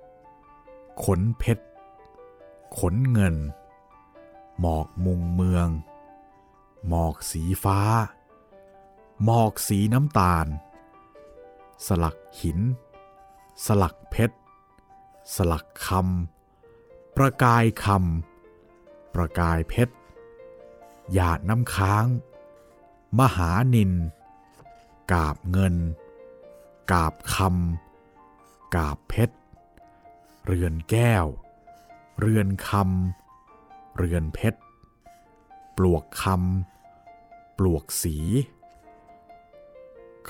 [0.09, 1.65] ำขนเพชร
[2.79, 3.37] ขนเงิน
[4.61, 5.69] หมอกมุงเมือง
[6.89, 7.81] หมอกสีฟ้า
[9.23, 10.47] หมอกสีน้ำตาล
[11.87, 12.61] สลักหิน
[13.65, 14.37] สลักเพชร
[15.35, 19.95] สลักคำประกายคำประกายเพชร
[21.13, 22.07] หยาดน้ำค้าง
[23.19, 23.93] มหานิน
[25.13, 25.77] กาบเงิน
[26.93, 29.37] กาบคำกาบเพชร
[30.45, 31.27] เรือนแก้ว
[32.21, 34.61] เรือนคำเรือนเพชร
[35.77, 38.17] ปลวกคำปลวกสี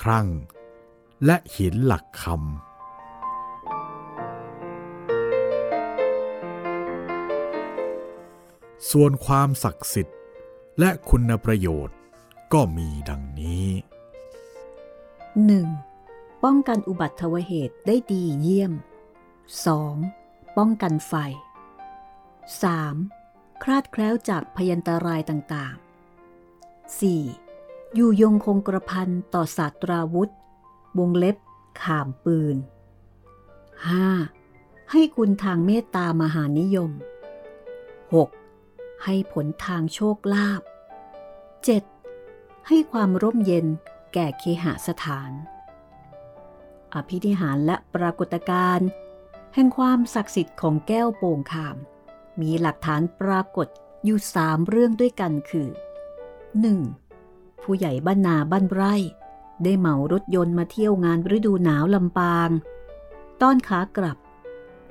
[0.01, 0.27] ครั่ง
[1.25, 2.37] และหินหลักคำ
[8.91, 10.19] ส่วนความศักดิ์สิทธิ์
[10.81, 11.97] และคุณประโยชน์
[12.53, 13.69] ก็มีดังนี้
[15.67, 16.45] 1.
[16.45, 18.73] ป้องกันอุบัติเหตุได้ดีเยี่ยม
[19.85, 20.57] 2.
[20.57, 21.13] ป้องกันไฟ
[22.83, 23.63] 3.
[23.63, 27.44] คลาดแคล้วจากพยันตรายต่างๆ 4.
[27.95, 30.31] อยู่ยงคงกระพันต่อศาสตราวุธ
[30.99, 31.37] วงเล็บ
[31.83, 32.57] ขามปืน
[34.19, 34.91] 5.
[34.91, 36.91] ให้คุณทางเมตตามหานิยม
[38.17, 39.05] 6.
[39.05, 40.63] ให้ผลทางโชคลาภ
[41.85, 42.69] 7.
[42.69, 43.67] ให้ความร่มเย็น
[44.15, 45.31] แก่เคหสถาน
[46.95, 48.89] อภินิหารและปรากฏการณ์
[49.55, 51.77] แห่งความศักดิ์สิทธิ์ของแก้วโป่งขาม
[52.41, 53.69] มีหลักฐานปรากฏ
[54.05, 55.69] อยู่สามเรื่องด้วยกันคือ
[56.59, 57.04] 1.
[57.63, 58.95] ผู้ใหญ่บ้านนาบ้านไร่
[59.65, 62.51] ได้เหมารถยนต์มาเที่ยวงานฤดูหนาวลำปาง
[63.43, 64.19] ต้อนขากลับ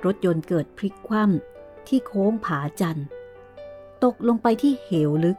[0.04, 3.00] รถยนต์เกิดพลิกคว่ำที่โค้งผาจัน
[4.04, 5.38] ตกลงไปที่เหวลึก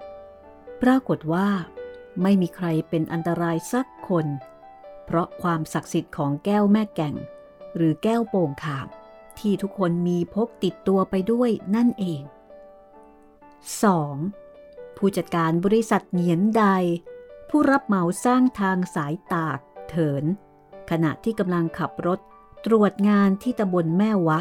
[0.81, 1.47] ปรากฏว่า
[2.21, 4.25] ไม่มีใครเป็นอันตรายสักคน
[5.05, 7.15] เพราะความศักดิ์สิทธิ์ของแก้วแม่แก่ง
[7.75, 8.87] หรือแก้วโป่งขาม
[9.39, 12.21] ที่ทุกคนมีพกติดตัวไปด้วยนั่นเอง
[14.19, 14.97] 2.
[14.97, 16.65] ผู้จัดการบริษัทเหนียนใด
[17.49, 20.23] ผู้รับเหมาสร้างทางสายตากเถิน
[20.89, 22.19] ขณะที่กำลังขับรถ
[22.65, 24.39] ตรวจงานที่ตำบลแม่วะ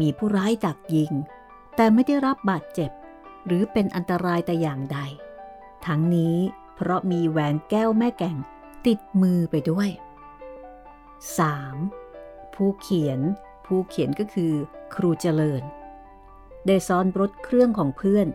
[0.00, 1.12] มีผู้ร้ายดักยิง
[1.76, 2.90] แต่ไม่ได้รับบาดเจ็บ
[3.46, 4.98] หรือเป็นอันตรายแต่อย่างใด
[5.86, 6.36] ทั้งนี้
[6.74, 8.36] เพราะมีแหวนแก้วแม่แก่ง
[8.86, 9.88] ติดมือไปด้วย
[11.62, 12.54] 3.
[12.54, 13.20] ผู้เขียน
[13.66, 14.52] ผู้เขียนก็คือ
[14.94, 15.62] ครูเจริญ
[16.66, 18.26] ได้ซ้อนรถเครื่องของเพื่อน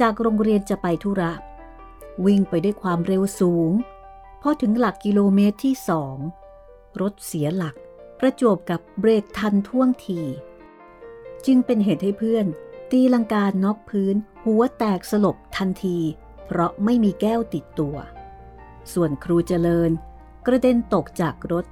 [0.00, 1.32] จากโรงเรียนจะไปธุระ
[2.24, 3.70] วิ่งไปด้วยความเร็วสูง
[4.42, 6.16] พอถึงหลักกิโลเมตรที่สอง
[7.00, 7.76] รถเสียหลัก
[8.18, 10.20] ประจวบกับเบรกทันท่วงที
[11.46, 12.46] จึงเป็นเหตุให้เพื่อน
[12.90, 15.98] ตีลังกาน็อกพื้น หัวแตกสลบทันที
[16.46, 17.96] เพราะไม่มีแก้วติดตัว
[18.92, 19.90] ส่วนครูเจริญ
[20.46, 21.66] กระเด็นตกจากรถ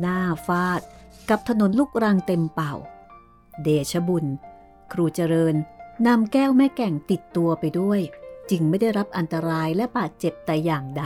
[0.00, 0.80] หน้าฟาด
[1.30, 2.74] กับถนนลูกรังเต็มเป่า
[3.62, 4.26] เดชบุญ
[4.92, 5.54] ครูเจริญ
[6.06, 8.00] นำแก้วแม่แก่งติดตัวไปด้วย
[8.50, 11.04] จึงไม่ได้รับอันตรายและบาดเจ็บแต่อย่างใด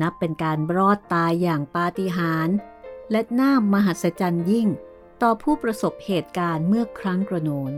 [0.00, 2.56] นับเป็นการรอดตายอย่างปาฏิหาริย์
[3.10, 4.68] และน่ามหัศจรรย์ยิ่ง
[5.22, 7.72] ต่อผู้ประสบเหตุการณ์เมื่อครั้งกระโนน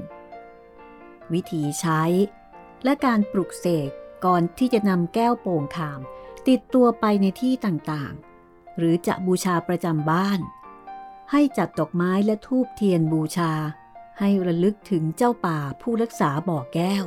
[1.33, 2.03] วิธีใช้
[2.85, 3.91] และการปลุกเสก
[4.25, 6.01] ก่อนที่จะนำแก้วโป่งขาม
[6.49, 10.41] ติดตัวไปในที่ต่างๆ หรือจะบูชาประจำบ้าน
[11.31, 13.53] ให้จัดดอกไม้และทูบเทียนบูชา
[14.19, 17.05] ให้ระลึกถึงเจ้าป่าผู้รักษาบ่อแก้ว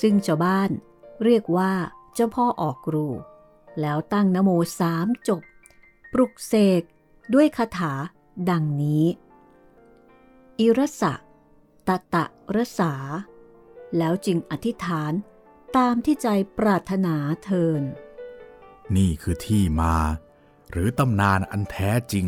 [0.00, 0.70] ซึ่งชาวบ้าน
[1.24, 1.72] เรียกว่า
[2.14, 3.08] เจ้าพ่อออกรู
[3.80, 4.50] แล้วตั้งนโม
[4.80, 5.42] สามจบ
[6.12, 6.82] ปลุกเสก
[7.34, 7.92] ด้วยคาถา
[8.50, 9.04] ดังนี้
[10.58, 11.12] อิรสะ
[11.88, 12.24] ตะตะ
[12.54, 12.94] รสา
[13.98, 15.12] แล้วจึงอธิษฐาน
[15.76, 17.82] ตามที่ใจปรารถนาเทิน
[18.96, 19.96] นี่คือที่มา
[20.70, 22.26] หรือตำนานอันแท้จริง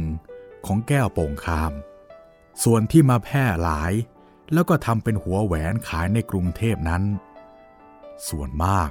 [0.66, 1.72] ของแก้วโป่งคาม
[2.62, 3.92] ส่วนที่มาแพร่หลาย
[4.52, 7.02] แล้วก็ทำเป็นหัวแหวนขายในกรุงเทพนั้น
[8.28, 8.90] ส่วนมาก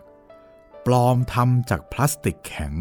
[0.86, 2.74] ปลอมทำจากพลาสติกแข็ง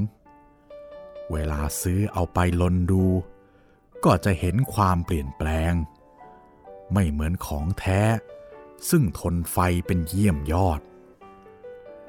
[1.32, 3.04] เวลาซื้อเอาไปลนดู
[4.04, 5.72] ก็จะเห็นความเปลี่ยนแปลง
[6.92, 8.02] ไม่เหมือนของแท้
[8.90, 10.80] ซึ่งทนไฟเป็นเยี่ยมยอด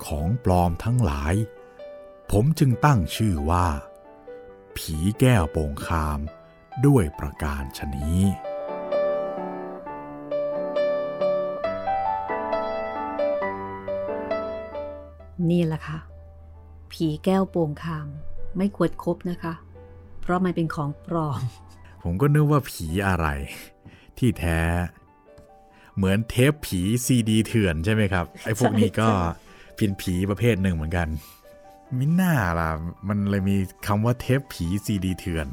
[0.05, 1.33] ของปลอมทั้งหลาย
[2.31, 3.67] ผมจึงตั้งชื่อว่า
[4.77, 6.19] ผีแก้วโป่งคาม
[6.85, 8.21] ด้วยประการชนี้
[15.49, 15.99] นี่แหละค่ะ
[16.91, 18.07] ผีแก้วโป่งคาม
[18.57, 19.53] ไม่ควรครบนะคะ
[20.21, 21.41] เพราะมันเป็นของปลอม
[22.03, 23.27] ผมก็นึกว่าผีอะไร
[24.17, 24.59] ที่แท้
[25.95, 29.09] เหมือนเทปผีซีดีเถื่อนใช่ไหมครับ ไอ้พวกนี้ก็
[29.77, 31.07] เป็นผีประเภทหนึ่งเหมือนกัน
[31.97, 32.69] มิน่าล่ะ
[33.07, 33.57] มันเลยมี
[33.87, 35.47] คำว่าเทปผีซีดีเถื่อน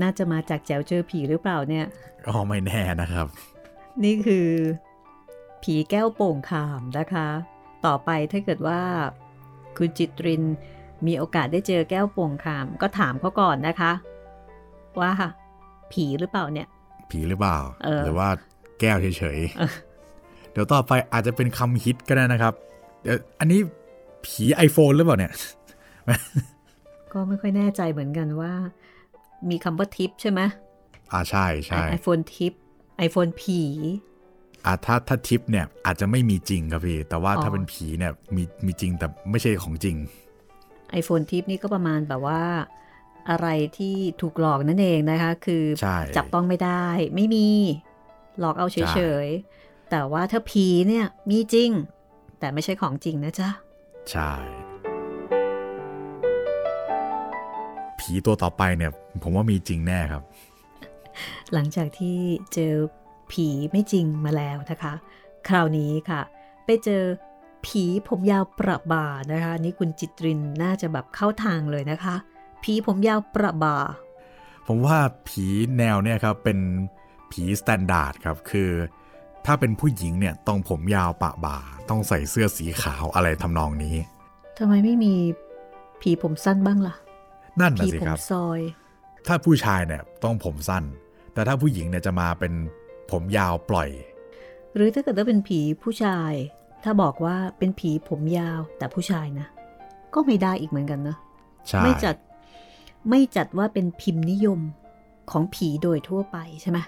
[0.00, 1.86] น่าจะมาจากแจ๋วเจอผีหรือเปล่าเนี่ย
[2.26, 3.26] อ๋อไม่แน่นะครับ
[4.04, 4.48] นี่คือ
[5.62, 7.28] ผีแก้วโป่งขามนะคะ
[7.86, 8.80] ต่อไปถ้าเกิดว่า
[9.76, 10.42] คุณจิตริน
[11.06, 13.92] มีโอกาสได้เจอแก้วโป่งขามก็ถามเขาก่อนนะคะ
[15.00, 15.12] ว่า
[15.92, 16.68] ผีหรือเปล่าเนี่ย
[17.10, 18.28] ผีหรือเปล่าเออหรือว่า
[18.80, 22.54] แก้วเฉยเออๆเดี๋ยวต่อไปอาจจะเป็นคำฮิตก็ได้นะครับ
[23.02, 23.60] เดี๋ยวอันนี้
[24.24, 25.32] ผี iPhone หรือเปล่าเนี่ย
[27.12, 28.52] ก็ไม่ค่อยแน่ใจเหมือนกันว่า
[29.50, 30.40] มีคำว่าทิปใช่ไหม
[31.12, 32.52] อ่าใช่ใช่ไอโฟนทิป
[32.98, 33.60] ไอโฟนผี
[34.64, 39.96] อ่าถ้าถ้าทิปเนี่ยอาจจะไม่มีจริงครับพี่ แต่ว่าอ๋อถ้าเป็นผีเนี่ยมีมีจริงแต่ไม่ใช่ของจริง
[40.90, 42.42] ไอโฟนทิปนี่ก็ประมาณแบบว่า
[43.30, 47.48] อะไรที่ถูกหลอกนั่นเองนะคะ คือใช่จับต้องไม่ได้ ไม่มี
[48.38, 51.70] หลอกเอาเฉยๆ แต่ว่าถ้าผีเนี่ยมีจริง
[52.38, 53.50] แต่ไม่ใช่ของจริงนะจ๊ะ
[54.10, 54.32] ใช่
[57.98, 58.92] ผีตัวต่อไปเนี่ย
[59.22, 60.22] ผมว่ามีจริงแน่ครับ
[61.52, 62.18] หลังจากที่
[62.54, 62.74] เจอ
[63.30, 64.94] ผีไม่จริงมาแล้วนะคะ
[65.48, 66.20] คราวนี้ค่ะ
[66.64, 67.02] ไปเจอ
[67.66, 72.14] ผีผมยาวประบ่านะคะ นี่คุณจิตรินน่าจะแบบเข้าทางเลยนะคะ
[72.62, 73.76] ผีผมยาวประบ่า
[74.66, 75.46] ผมว่าผี
[75.78, 76.58] แนวเนี่ยครับเป็น
[77.30, 78.70] ผี standard ครับคือ
[79.46, 83.96] ถ้าเป็นผู้หญิงเนี่ยต้องผมยาวประบ่า ต้องใส่เสื้อสีขาวอะไรทำนองนี้
[84.58, 85.14] ทำไมไม่มี
[86.00, 86.94] ผีผมสั้นบ้างล่ะ
[87.60, 88.60] นั่นผีนะสิผมครับซอย
[89.26, 90.84] ถ้าผู้ชายเนี่ยต้องผมสั้น
[91.34, 92.52] แต่ถ้าผู้หญิงเนี่ยจะมาเป็น
[93.10, 93.90] ผมยาวปล่อย
[94.74, 96.32] หรือถ้าเกิดว่าเป็นผีผู้ชาย
[96.84, 99.46] ถ้าบอกว่าเป็นผีผมยาวแต่ผู้ชายนะ
[100.14, 101.16] ก็ไม่ได้อีกเหมือนกันนะ
[101.68, 102.16] ใช่ไม่จัด
[103.08, 104.60] ไม่จัดว่าเป็นพิมพ์นิยม
[105.30, 106.78] ของผีโดยทั่วไปใช่ไหม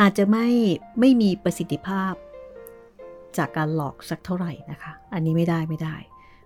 [0.00, 0.46] อาจจะไม่
[1.00, 2.12] ไม่มีประสิทธิภาพ
[3.36, 5.96] จากการหลอกสักเท่าไหร่นะคะ อันนี้ไม่ได้ไม่ได้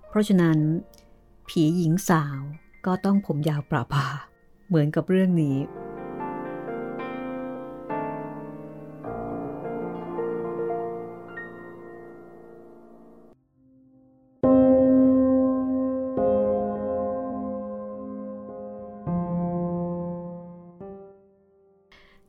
[0.09, 0.59] เพราะฉะนั้น
[1.49, 2.41] ผีหญิงสาว
[2.87, 4.07] ก็ต้องผมยาวประบา
[4.69, 5.57] เหมือนกับเรื่องนี้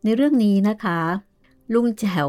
[0.04, 1.00] ในเรื่องนี้นะคะ
[1.74, 2.28] ลุงแจ๋ว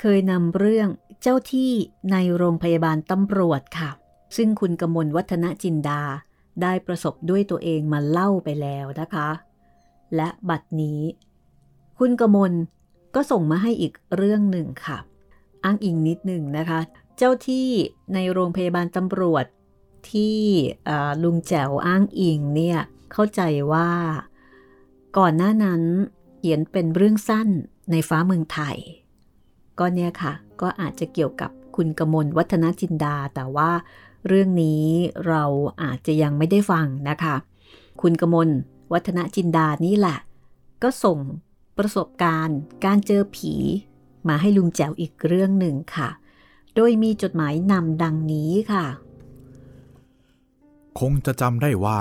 [0.00, 0.88] เคยนำเรื่อง
[1.22, 1.72] เจ้าที่
[2.12, 3.90] ในโรงพยาบาลตำรวจค่ะ
[4.36, 6.02] ซึ่งคุณกมลวัฒนจินดา
[6.62, 9.28] ได้ประสบด้วยตัวเองมาเล่าไปแล้วนะคะ
[10.16, 11.00] และบัดนี้
[11.98, 12.52] คุณกมล
[13.14, 14.98] ก็ส่งมาให้อีกเรื่องหนึ่งค่ะ
[15.64, 16.80] อ้างอิงนิดหนึ่งนะคะ
[17.16, 17.68] เจ้าที่
[18.14, 19.46] ในโรงพยาบาลตำรวจ
[20.10, 20.38] ที่
[21.22, 22.78] ลุงแจ๋วอ้างอิงเนี่ย
[23.12, 23.40] เข้าใจ
[23.72, 23.90] ว่า
[25.18, 25.82] ก่อนหน้านั้น
[26.42, 27.48] ขียนเป็นเรื่องสั้น
[27.90, 28.76] ในฟ้าเมืองไทย
[29.78, 33.70] ก็เนี่ยค่ะ ก็อาจจะเกี่ยวกับคุณกมลวัฒนจินดา แต่ว่า
[34.28, 34.84] เรื่องนี้
[35.28, 35.44] เรา
[35.82, 37.36] อาจจะยังไม่ได้ฟังนะคะ
[38.00, 38.48] คุณกมล
[38.92, 40.18] วัฒนจินดานี่แหละ
[40.82, 41.18] ก็ส่ง
[41.78, 43.54] ประสบการณ์ การเจอผี
[44.28, 46.08] มาให้ลุงแจ๋วอีกเรื่องหนึ่งค่ะ
[46.74, 48.86] โดยมีจดหมายนำดังนี้ค่ะ
[51.00, 52.00] คงจะจำได้ว่า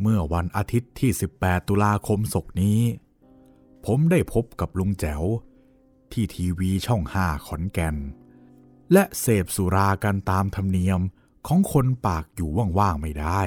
[0.00, 1.10] เมื่อวันอาทิตย์ที่
[1.40, 2.80] 18 ตุลาคมศกนี้
[3.84, 5.22] ผมได้พบกับลุงแจ๋ว
[6.12, 7.96] ที่ทีวีช่องห้าขอนแก่น
[8.92, 11.00] และเสพสุรากันตามธรรมเนียม
[11.46, 13.42] ของคนปากอยู่ว่างๆไม่ได้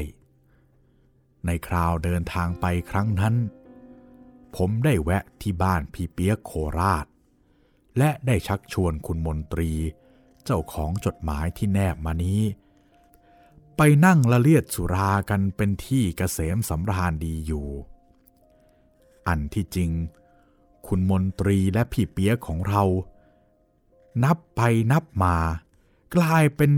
[1.45, 3.35] ในคราวเดินทางไปครั้งนั้น
[4.55, 7.05] ผมได้แวะที่บ้านพี่เปียกโคราช
[7.97, 9.71] และได้ชักชวนคุณมนตรี
[10.43, 12.41] เจ้าของจดหมายที่แนบมานี้
[13.77, 17.67] ไปนั่งละเลียดสุรากันเป็นที่เกษมสำราญดีอยู่
[19.27, 19.91] อันที่จริง
[20.87, 22.83] คุณมนตรีและพี่เปียกของเรา
[24.23, 25.37] นับไปนับมา
[26.15, 26.71] กลายเป็น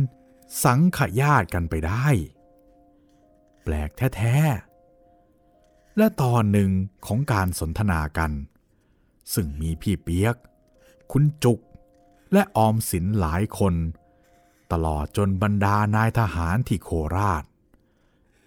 [0.64, 2.08] สังขญาติกันไปได้
[3.64, 6.72] แปลกแท้ๆ และตอนหนึ่ง
[7.06, 8.32] ของการสนทนากัน
[9.34, 10.36] ซึ่งมีพี่เปียก
[11.12, 11.60] คุณจุก
[12.34, 13.74] และออมสินหลายคน
[14.72, 17.44] ตลอดจนบรรดานายทหารที่โคราช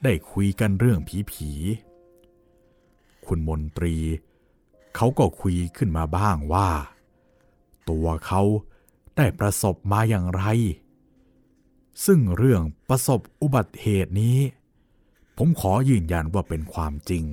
[0.02, 1.50] ได้คุยกันเรื่องผีผี
[3.26, 3.96] คุณมนตรี
[4.96, 6.68] เขาก็คุยขึ้นมาบ้างว่า
[7.90, 8.42] ตัวเขา
[9.16, 10.44] ได้ประสบมาอย่างไร
[12.04, 14.38] ซึ่งเรื่องประสบอุบัติเหตุนี้
[15.36, 17.24] ผมขอยืนยันว่าเป็นความจริง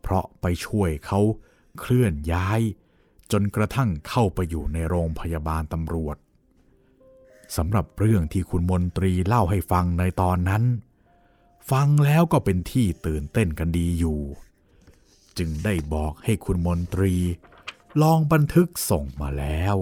[0.00, 1.20] เพราะไปช่วยเขา
[1.78, 2.60] เคลื่อนย้าย
[3.32, 6.16] จนกระทั่งเข้าไปอยู่ในโรงพยาบาลตำรวจ
[7.56, 10.64] สำหรับเรื่องที่คุณมนตรีเล่าให้ฟังในตอนนั้น
[11.70, 14.20] ฟังแล้วก็เป็นที่ตื่นเต้นกันดีอยู่
[15.38, 17.14] จึงได้บอกให้คุณมนตรี
[18.02, 19.76] ลองบันทึกส่งมาแล้ว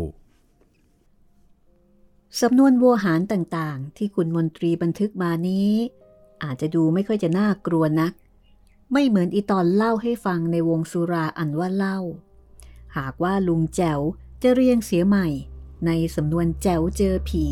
[2.41, 5.73] สำนวนวัวหารต่างๆ ที่คุณมนตรีบันทึกมานี้
[6.43, 8.13] อาจจะดูไม่ค่อยจะน่ากลัวนัก
[8.93, 11.99] ไม่เหมือนอีตอนเล่าให้ฟังในวงสุราอันว่าเล่า
[12.97, 14.01] หากว่าลุงแจ๋ว
[14.43, 15.29] จะเรียงเสียใหม่
[15.87, 17.47] ในสำนวนแจ๋วเจอผี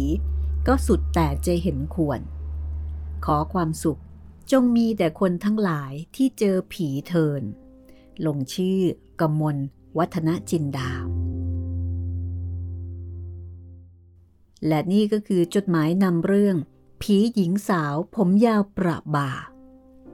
[0.67, 2.21] ก็สุดแต่จะเห็นควร
[3.25, 4.01] ขอความสุข
[4.53, 7.43] จงมีแต่คนทั้งหลายที่เจอผีเทิน
[8.27, 8.81] ลงชื่อ
[9.21, 9.57] กมล
[9.99, 10.91] วัฒนจินดา
[14.67, 16.57] และนี่ก็คือจดหมายนำเรื่อง
[17.03, 19.31] ผีหญิงสาวผมยาวประบ่า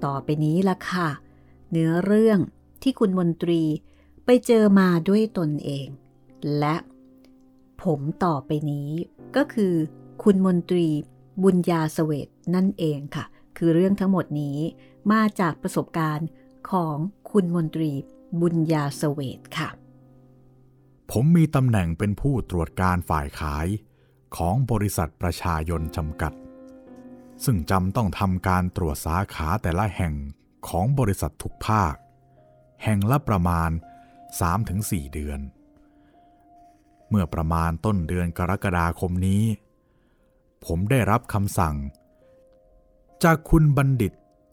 [0.05, 1.09] ต่อไปนี้ละค่ะ
[1.71, 2.38] เนื้อเรื่อง
[2.83, 3.62] ที่คุณมนตรี
[4.25, 5.88] ไปเจอมาด้วยตนเอง
[6.59, 6.77] และ
[7.83, 8.91] ผมต่อไปนี้
[9.37, 9.75] ก็คือ
[10.23, 10.88] คุณมนตรี
[11.43, 13.25] บุญญาสเวตนั่นเองค่ะ
[13.57, 14.59] คือเรื่องทั้งหมดนี้
[15.12, 16.29] มาจากประสบการณ์
[16.71, 16.97] ของ
[17.33, 17.90] คุณมนตรี
[18.40, 19.68] บุญญาสเวตค่ะ
[21.11, 23.66] ผมมีตำแหน่งเป็นผู้ตรวจการฝ่ายขาย
[24.37, 26.33] ของบริษัทประชายนจำกัด
[27.45, 30.14] ซึ่งจำต้องทำการตรวจสาขาแต่ละแห่ง
[30.68, 31.95] ของบริษัททุกภาค
[32.85, 33.71] แห่งละประมาณ
[34.42, 35.40] 3-4 เดือน
[37.09, 39.45] เมื่อประมาณต้นเดือนกรกฎาคมนี้
[40.64, 41.77] ผมได้รับคำสั่ง
[43.25, 44.12] จากคุณบัณฑิต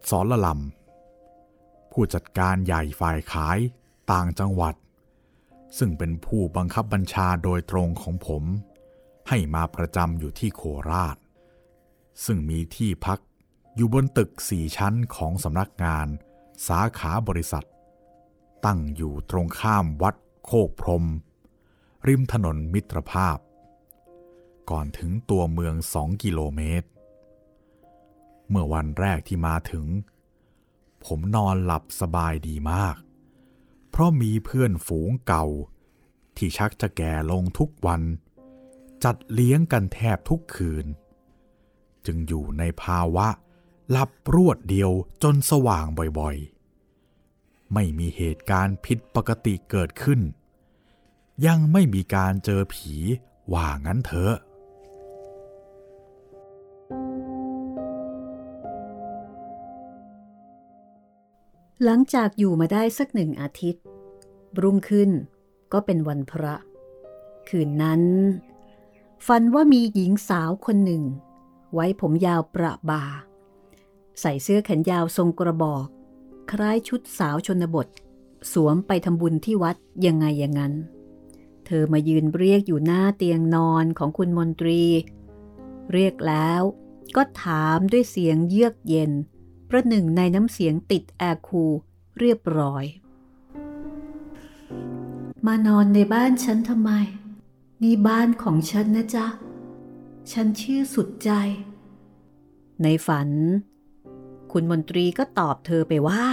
[0.10, 0.79] สอนละลำ
[1.92, 3.60] ผู้จัดการใหญ่ฝ่ายขาย
[4.12, 4.76] ต่างจังหวัด
[5.78, 8.44] ซึ่งเป็นผู้บังคับบัญชาโดยตรงของผม
[9.30, 11.18] ให้มาประจำอยู่ที่โคราช
[12.26, 13.20] ซึ่งมีที่พัก
[13.76, 16.08] อยู่บนตึกสี่ชั้นของสำนักงาน
[16.68, 17.66] สาขาบริษัท
[18.66, 21.06] ตั้งอยู่ตรงข้ามวัดโคกพรม
[22.08, 23.38] ริมถนนมิตรภาพ
[24.70, 26.88] ก่อนถึงตัวเมืองสองกิโลเมตร
[28.50, 29.86] เมื่อวันแรกที่มาถึง
[31.06, 32.96] ผมนอนหลับสบายดีมาก
[33.90, 35.46] เพราะมีเพื่อนฝูงเก่า
[36.38, 38.02] ที่ชักจะแก่ลงทุกวัน
[39.04, 40.86] จัดเลี้ยงกันแทบทุกคืน
[42.06, 43.28] จึงอยู่ในภาวะ
[43.92, 44.92] หลับรวดเดียว
[45.24, 45.86] จนสว่าง
[46.20, 50.20] บ่อยๆ ไม่มีเหตุการณ์ผิดปกติเกิดขึ้น
[51.46, 52.94] ยังไม่มีการเจอผี
[53.54, 54.34] ว่างั้นเถอะ
[61.84, 63.84] หลังจากอยู่มาได้สักหนึ่งอาทิตย์
[64.62, 65.10] รุ่งขึ้น
[65.74, 66.56] ก็เป็นวันพระ
[67.50, 68.02] คืนนั้น
[69.28, 71.04] ฝันว่ามีหญิงสาวคนหนึ่ง
[71.74, 73.04] ไว้ผมยาวประบา
[74.22, 75.86] ใส่เสื้อแขนยาวทรงกระบอก
[76.52, 77.88] คล้ายชุดสาวชนบท
[78.54, 80.74] สวมไปทำบุญที่วัดยังไงอย่างนั้น
[81.66, 84.84] เธอมายืนเรียกอยู่หน้าเตียงนอนของคุณมนตรี
[85.94, 86.62] เรียกแล้ว
[87.16, 89.12] ก็ถามด้วยเสียงเยือกเย็น
[89.70, 91.64] ประหนึ่งในน้ำเสียงติดแอร์คู
[92.20, 92.86] เรียบร้อย
[95.46, 96.92] มานอนในบ้านฉันทำไม
[97.82, 99.28] นี่บ้านของฉันนะจ๊ะ
[100.32, 101.32] ฉันชื่อสุดใจ
[102.84, 103.30] ในฝัน
[104.52, 106.26] คุณมนตรีก็ตอบเธอไปว่า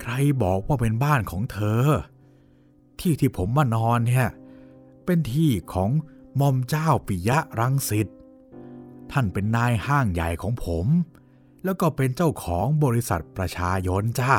[0.00, 0.12] ใคร
[0.42, 1.82] บอกว่าเป็นบ้านของเธอ
[3.00, 4.28] ที่ที่ผมมานอนเนี่ย
[5.04, 5.90] เป็นที่ของ
[6.40, 8.08] มอมเจ้าปิยะรังสิต
[9.12, 10.86] ท่านเป็นนายห้างใหญ่ของผม
[11.64, 14.32] แล้วก็เป็นเจ้าของบริษัทประชายนจ้า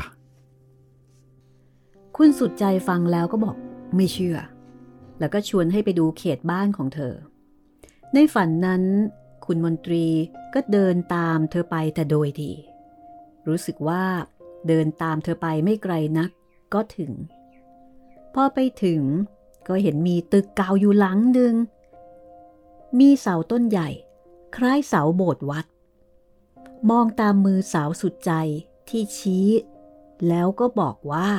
[2.15, 3.55] คุณสุดใจฟังแล้วก็บอก
[3.95, 4.37] ไม่เชื่อ
[5.19, 7.13] แล้วก็ชวนให้ไปดูเขตบ้านของเธอ
[8.13, 8.83] ในฝันนั้น
[9.45, 10.05] คุณมนตรี
[10.53, 12.51] ก็เดินตามเธอไปแต่โดยดี
[13.47, 14.03] รู้สึกว่า
[14.67, 16.29] เดินตามเธอไปไม่ไกลนัก
[16.73, 17.11] ก็ถึง
[18.33, 19.01] พอไปถึง
[19.67, 21.53] ก็เห็นมีตึกเก่าอยู่หลังหนึ่ง
[22.99, 23.89] มีเสาต้นใหญ่
[24.55, 25.65] คล้ายเสาโบสถ์วัด
[26.89, 28.31] มองตามมือสาวสุดใจ
[28.89, 29.47] ที่ชี้
[30.27, 31.29] แล้วก็บอกว่า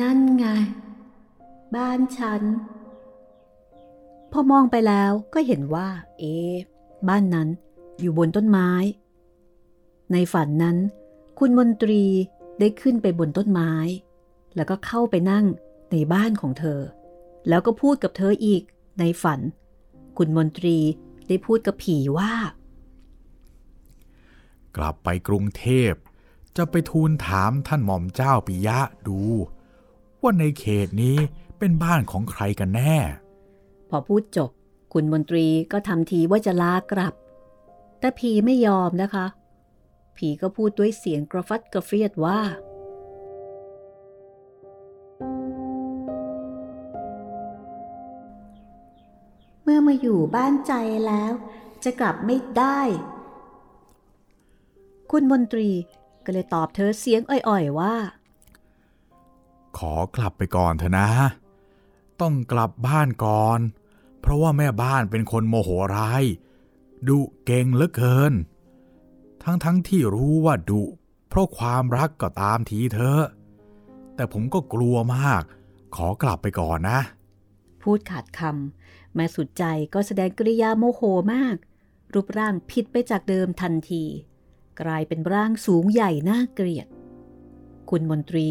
[0.00, 0.46] นั่นไง
[1.74, 2.42] บ้านฉัน
[4.32, 5.88] พอมองไปแล้วก็เห็นว่า
[6.18, 6.36] เอ๊
[7.08, 7.48] บ้านนั้น
[8.00, 8.70] อยู่บนต้นไม้
[10.12, 10.76] ในฝันนั้น
[11.38, 12.04] คุณมนตรี
[12.60, 13.72] ได้ขึ้นไปบนต้นไม้
[14.56, 15.44] แล้วก็เข้าไปนั่ง
[15.90, 16.80] ในบ้านของเธอ
[17.48, 18.62] แล้วก็พูดกับเธออีก
[18.98, 19.40] ในฝัน
[20.18, 20.78] คุณมนตรี
[21.28, 22.32] ได้พูดกับผีว่า
[24.76, 25.92] กลับไปกรุงเทพ
[26.56, 29.20] จะไปทูลถามท่านหม่อมเจ้าปิยะดู
[30.22, 31.16] ว่าในเขตนี้
[31.58, 32.96] เป็นบ้านของใครกันแน่
[33.88, 34.50] พอพูดจบ
[34.92, 37.14] คุณมนตรีก็ทำทีว่าจะลากลับ
[37.98, 39.26] แต่ผีไม่ยอมนะคะ
[40.16, 42.40] ผีก็พูดด้วยเสียงกระฟัดกระเฟียดว่า
[49.76, 50.72] มื่อมาอยู่บ้านใจ
[51.06, 51.32] แล้ว
[51.84, 52.80] จะกลับไม่ได้
[55.10, 55.70] คุณมนตรี
[56.24, 57.94] ก็เลยตอบเธอเสียงอ่อยๆว่า
[59.78, 61.08] ขอกลับไปก่อนเถอะนะ
[62.20, 63.58] ต้องกลับบ้านก่อน
[64.20, 66.24] เพราะว่าแม่บ้านเป็นคนโมโหร้าย
[67.08, 68.32] ดุเก่งเหลือเกิน
[69.42, 70.82] ทั้งทั้งที่รู้ว่าดุ
[71.28, 73.18] เพราะความรักก็ตามทีเธอ
[74.14, 75.42] แต่ผมก็กลัวมาก
[75.96, 77.00] ขอกลับไปก่อนนะ
[77.82, 81.00] พูดขาดคำ แม่สุดใจก็แสดงกริยาโมโห
[81.32, 81.56] มาก
[82.12, 84.04] รูปร่างผิดไปจากเดิมทันที
[84.80, 86.86] กลายเป็นร่างสูงใหญ่น่าเกลียด
[87.90, 88.48] คุณมนตรี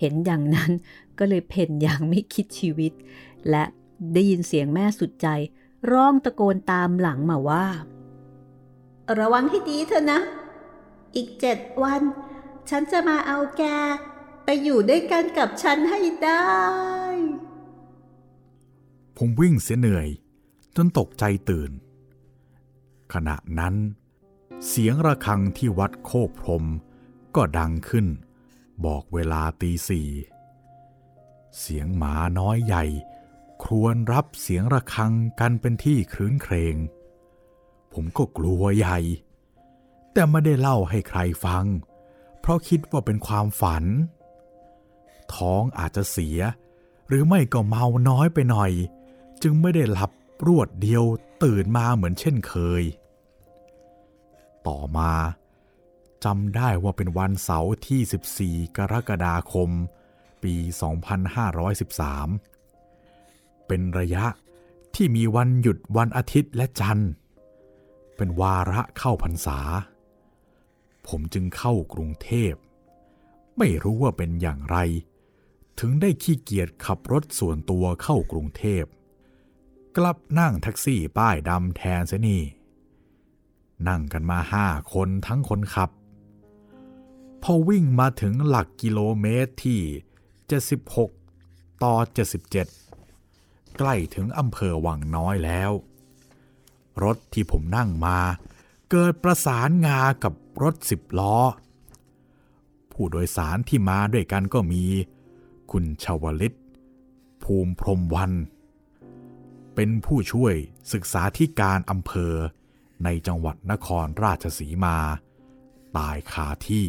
[0.00, 0.70] เห็นอย่างนั้น
[1.18, 2.92] ก็เลยเพ่นอย่างไม่คิดชีวิต
[3.50, 3.64] และ
[4.14, 5.28] ได้ยินเสียงแม่สุดใจ
[5.90, 7.66] ร้องตะโกนตามหลังมาว่า
[9.18, 10.20] ระวังให้ดีเถอะนะ
[11.14, 12.02] อีกเจ็ดวัน
[12.70, 13.62] ฉันจะมาเอาแก
[14.44, 16.44] ไปอยู่ด้วยกันกับฉันให้ได้
[19.22, 20.08] ผมวิ่งเสียเหนื่อย
[20.76, 21.70] จนตกใจตื่น
[23.12, 23.74] ขณะนั้น
[24.68, 26.64] เสียงระฆังที่วัดโคกพรม
[27.36, 28.06] ก็ดังขึ้น
[28.84, 30.08] บอกเวลาตีสี่
[31.58, 32.84] เสียงหมาน้อยใหญ่
[33.62, 36.76] ครวญรับเสียงระฆังกันเป็นที่ครื้นเครง
[37.92, 38.98] ผมก็กลัวใหญ่
[40.12, 41.64] แต่ไม่ได้เล่าให้ใครฟัง
[42.40, 43.84] เพราะคิดว่าเป็นความฝัน
[45.34, 46.38] ท้องอาจจะเสีย
[47.08, 48.72] หรือไม่ก็เมาน้อยไปหน่อย
[49.42, 50.10] จึงไม่ได้หลับ
[50.46, 51.04] รวดเดียว
[51.42, 52.82] ตื่นมาเหมือนเช่นเคย
[54.66, 55.12] ต่อมา
[56.24, 59.70] จำได้ว่าเป็นวันเสาร์ที่ 14 กรกฎาคม
[60.42, 60.54] ปี
[62.70, 64.24] 2513 เป็นระยะ
[64.94, 67.10] ที่มีวันหยุดวันอาทิตย์และจันทร์
[68.16, 69.58] เป็นวาระเข้าพรรษา
[71.06, 72.54] ผมจึงเข้ากรุงเทพ
[73.58, 74.76] ไม่รู้ว่าเป็นอย่างไร
[75.78, 78.84] ถึงได้ขี้เกียจขับรถส่วนตัวเข้ากรุงเทพ
[79.96, 82.42] กลับนั่งแท็กซี่ป้ายดำแทนเสนี่
[83.88, 85.90] นั่งกันมาห้าคนทั้งคนขับ
[87.42, 89.80] พอวิ่งมาถึงหลักกิโลเมตรที่
[91.00, 91.94] 76 ต่อ
[92.86, 95.70] 77 ใกล้ถึงอำเภอวังน้อยแล้ว
[97.02, 98.18] รถที่ผมนั่งมา
[98.90, 101.36] เกิดประสานงากับรถสิบล้อ
[102.92, 104.84] ผู้โดยสารที่มาด้วยกันก็มี
[105.70, 106.56] คุณชาวลิต
[107.42, 108.32] ภูมิพรมวัน
[109.82, 110.54] เป็นผู้ช่วย
[110.92, 112.34] ศึกษาธิการอำเภอ
[113.04, 114.96] ในจังหวัดนครราชสีมา
[115.96, 116.86] ตายคาที่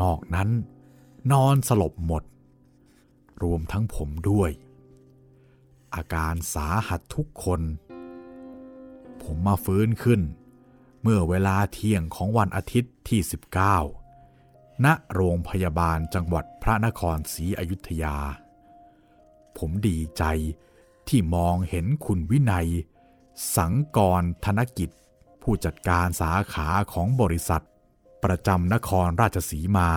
[0.00, 0.48] นอกนั้น
[1.32, 2.24] นอนสลบหมด
[3.42, 4.50] รวมทั้งผมด้วย
[5.94, 7.60] อาการสาหัสทุกคน
[9.22, 10.20] ผมมาฟื้นขึ้น
[11.02, 13.20] เมื่อเวลาเที่ยงของวันอาทิตย์ที่
[14.02, 18.16] 19 ณ โรงพยาบาลจังหวัดพระนครศรีอยุธยา
[19.58, 20.24] ผมดีใจ
[21.10, 22.68] ที่มองเห็นคุณวินัย
[23.56, 24.90] สังกรธนกิจ
[25.42, 27.64] ผู้จัดการสาขาของบริษัท
[28.24, 29.90] ประจำนครราชสีมา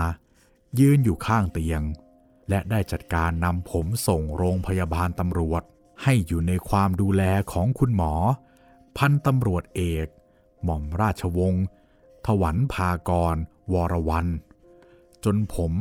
[0.80, 1.82] ยืนอยู่ข้างเตียง
[2.49, 5.64] และได้จัดการนำผมส่งโรงพยาบาลตำรวจ
[6.03, 8.14] ให้อยู่ในความดูแลของคุณหมอ
[8.97, 10.07] พันตำรวจเอก
[10.64, 11.66] หม่อมราชวงศ์
[12.26, 13.36] ถวันพากร
[13.74, 14.28] วรวัน
[15.24, 15.74] จนผม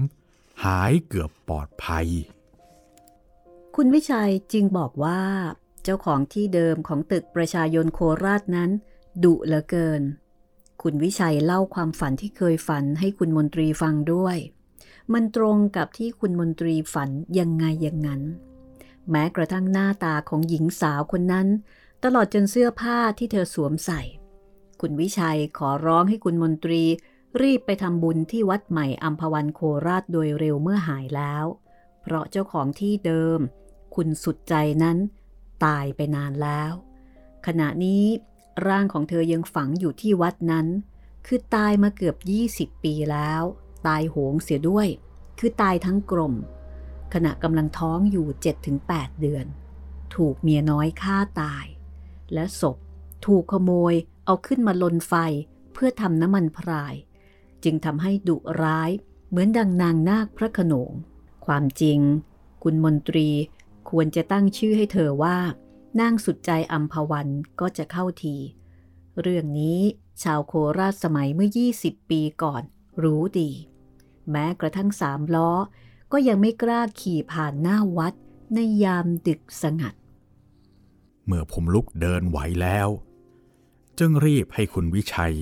[0.64, 2.08] หายเกือบปลอดภัย
[3.76, 5.22] คุณวิชัยจึงบอกว่า
[5.82, 8.70] เจ้าของที่เดิมของตึกประชายนโคราชนั้น
[9.24, 10.02] ดุเหลือเกิน
[10.82, 14.36] คุณวิชัยเล่าความฝันที่เคยฝันให้คุณมนตรีฟังด้วย
[15.12, 18.22] มันตรงกับที่คุณมนตรีฝันยังไงอย่างนั้น
[19.10, 21.48] แม้กระทั่งหน้าตาของหญิงสาวคนนั้น
[22.04, 24.00] ตลอดจนเสื้อผ้าที่เธอสวมใส่
[24.80, 26.82] คุณวิชัยขอร้องให้คุณมนตรี
[27.42, 31.44] รีบไปทำบุญที่วัดใหม่อัมพวันโคราชโดยเร็วเมื่อหายแล้ว
[32.02, 33.40] เพราะเจ้าของที่เดิม
[33.94, 34.98] คุณสุดใจนั้น
[35.64, 36.72] ตายไปนานแล้ว
[37.46, 38.04] ขณะนี้
[38.66, 40.66] ร่างของเธอยังฝังอยู่ที่วัดนั้น
[41.26, 42.16] คือตายมาเกือบ
[42.72, 43.42] 20 ปีแล้ว
[43.86, 44.88] ตายโหงเสียด้วย
[45.38, 46.34] คือตายทั้งกลม
[47.14, 48.26] ขณะกำลังท้องอยู่
[48.74, 49.46] 7-8 เดือน
[50.14, 51.66] ถูกเมียน้อยฆ่าตาย
[52.32, 52.76] และศพ
[53.26, 55.14] ถูกขโมยเอาขึ้นมาลนไฟ
[55.72, 56.94] เพื่อทำน้ำมันพราย
[57.64, 58.90] จึงทำให้ดุร้าย
[59.28, 60.92] เหมือนดังนางนาคพระขนง
[61.46, 61.98] ความจริง
[62.62, 63.28] คุณมนตรี
[63.92, 65.38] ควรจะตั้งชื่อให้เธอว่า
[66.00, 67.28] นางสุดใจอัมพวัน
[67.60, 68.36] ก็จะเข้าที
[69.20, 69.80] เรื่องนี้
[70.22, 72.62] ชาวโคราชสมัยเมื่อ 20 ปีก่อน
[73.02, 73.50] รู้ดี
[74.30, 75.50] แม้กระทั่งสามล้อ
[76.12, 78.14] ก็ยังไม่กล้าขี่ผ่านหน้าวัด
[78.54, 79.94] ในยามดึกสงัด
[81.26, 82.88] เมื่อผมลุกเดินไหวแล้ว
[83.98, 85.34] จึงรีบให้คุณวิชัย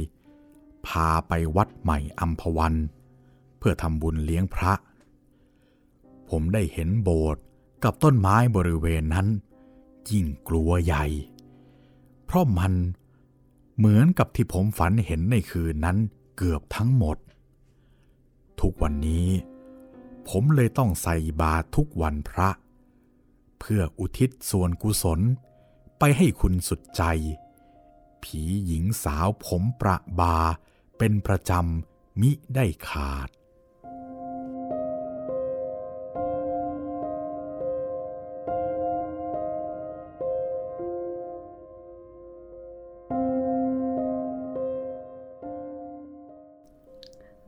[0.86, 2.74] พาไปวัดใหม่อัมพวัน
[3.59, 4.72] เพื่อทำบุญเลี้ยงพระ
[6.28, 7.42] ผมได้เห็นโบสถ์
[7.85, 9.26] กับต้นไม้บริเวณนั้น
[10.11, 11.05] ยิ่งกลัวใหญ่
[12.24, 12.72] เพราะมัน
[13.76, 15.99] เหมือนกับที่ผมฝันเห็นในคืนนั้น
[16.37, 17.16] เกือบทั้งหมด
[18.61, 19.28] ทุกวันนี้
[20.28, 22.49] ผมเลยต้องใส่บาตรทุกวันพระ
[23.59, 25.20] เพื่ออุทิศส่วนกุศล
[25.99, 27.03] ไปให้คุณสุดใจ
[28.22, 30.37] ผีหญิงสาวผมประบา
[30.99, 33.28] เป็นประจำมิได้ขาด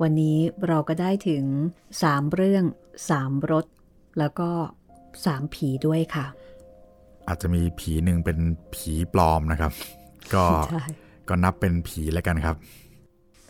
[0.03, 0.39] วันนี้
[0.69, 1.45] เราก็ได้ถึง
[1.91, 2.65] 3 เรื่อง
[3.07, 3.67] 3รส
[4.19, 4.51] แล้วก็
[5.03, 6.27] 3 ผีด้วยค่ะ
[7.29, 8.39] อาจจะมีผีหนึ่งเป็น
[8.75, 9.73] ผีปลอมนะครับ
[10.35, 10.83] ก็ใช่
[11.29, 12.57] ก็นับเป็นผีแล้วกันครับ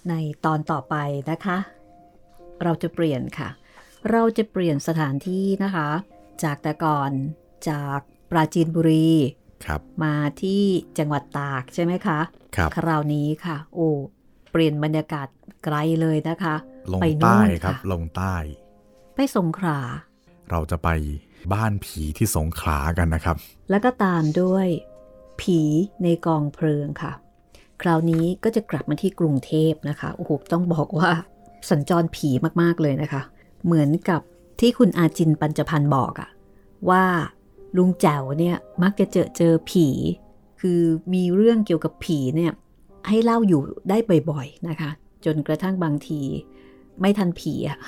[0.09, 0.95] ในตอนต่อไป
[1.31, 1.59] นะคะ
[2.63, 3.49] เราจะเปลี่ยนค่ะ
[4.11, 5.89] เราจะเปลี่ยนสถานที่นะคะ
[6.43, 7.11] จากแต่ก่อน
[7.69, 7.99] จาก
[8.31, 9.11] ปราจีนบุรี
[9.67, 10.63] ครับมาที่
[10.99, 12.19] จังหวัดตากใช่ไหมคะ
[12.57, 13.89] ครับ คราวนี้ค่ะ โอ้
[14.51, 15.29] เปลี่ยนบรรยากาศ
[15.65, 16.55] ไกลเลยนะคะ
[16.93, 18.35] ลงไปใต้นู่นครับค่ะลงใต้
[19.15, 19.79] ไปสงขลา
[20.51, 20.89] เราจะไป
[21.53, 23.37] บ้านผีที่สงขลากันนะครับ
[23.71, 24.67] แล้วก็ตามด้วย
[25.41, 25.61] ผี
[26.03, 27.13] ในกองเพลิงค่ะ
[27.83, 31.11] คราวนี้ก็จะกลับมาที่กรุงเทพนะคะ โอ้โห ต้องบอกว่า
[31.71, 32.31] สัญจรผี
[32.63, 33.23] มากๆเลยนะคะ
[33.65, 34.21] เหมือนกับ
[34.61, 36.31] ที่คุณอาจินปัญจพันธ์บอกอะ
[36.91, 37.05] ว่า
[37.77, 39.89] ลุงแจ๋วเนี่ยมักจะเจอเจอผี
[40.61, 40.81] คือ
[41.15, 42.53] มีเรื่องเกี่ยวกับผีเนี่ย
[43.09, 43.99] ให้เล่าอยู่ได้
[44.31, 44.91] บ่อยๆนะคะ
[45.27, 46.21] จนกระทั่งบางที
[47.01, 47.79] ไม่ทันผีอะ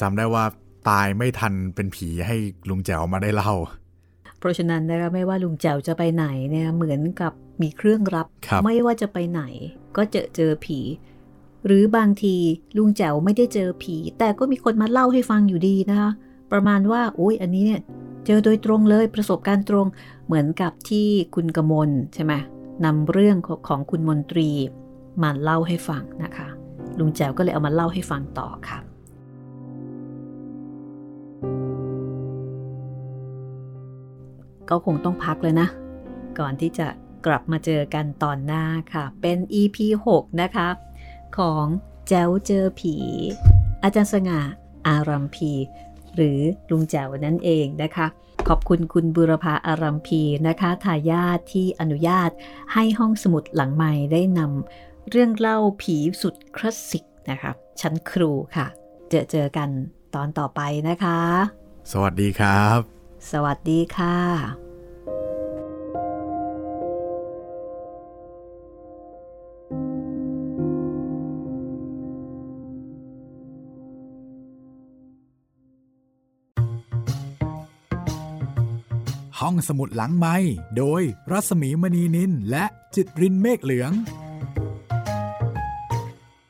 [0.00, 0.44] จำได้ว่า
[0.88, 2.36] ตายไม่ทันเป็นผีให้
[2.68, 3.52] ลุงแจ๋วมาได้เล่า
[4.38, 9.42] เพราะฉะนั้นนะคะไม่ว่าลุงแจ๋วจะไปไหนเนี่ยเหมือนกับมีเครื่องรับครับไม่ว่าจะไปไหน
[9.96, 10.80] ก็เจอเจอผี
[11.66, 12.36] หรือบางที
[12.76, 16.10] ลุงแจ๋วไม่ได้เจอผี แต่ก็มีคนมาเล่าให้ฟังอยู่ดีนะคะ
[16.52, 17.80] ประมาณว่าโอ้ยอันนี้เนี่ย
[18.26, 19.86] เจอโดยตรงเลยประสบการณ์ตรง
[20.26, 22.32] เหมือนกับที่คุณกมลใช่ไหม
[22.84, 24.50] นำเรื่องของของคุณมนตรี
[25.22, 26.48] มาเล่าให้ฟังนะคะ
[26.98, 28.78] ลุงแจวก็เลยเอามาเล่าให้ฟังต่อค่ะ
[34.70, 35.68] ก็คงต้องพักเลยนะ
[36.38, 36.86] ก่อนที่จะ
[37.26, 39.76] กลับมาเจอกันตอนหน้าค่ะ เป็น EP
[40.14, 40.68] 6 นะคะ
[41.38, 41.64] ของ
[42.08, 42.94] แจวเจอผี
[43.82, 44.40] อาจารย์สง่า
[44.86, 45.52] อารัมพี
[46.14, 46.38] หรือ
[46.70, 48.06] ลุงแจวนั่นเองนะคะ
[48.48, 52.30] ขอบคุณคุณบุรพาอารัมพีนะคะทายาทที่อนุญาต
[52.72, 58.66] ให้ห้องสมุดหลังใหม่ได้นำ เรื่องเล่าผีสุดคลาสสิกนะคะชั้นครูค่ะ
[59.10, 59.68] เจอเจอกัน
[60.14, 61.20] ตอนต่อไปนะคะ
[61.92, 62.78] สวัสดีครับ
[63.32, 64.16] สวัสดีค่ะ
[79.40, 80.36] ห้องสมุดหลังไม้
[80.76, 83.92] โดยรัสมีมณีนินและจิตรินเมฆเหลือง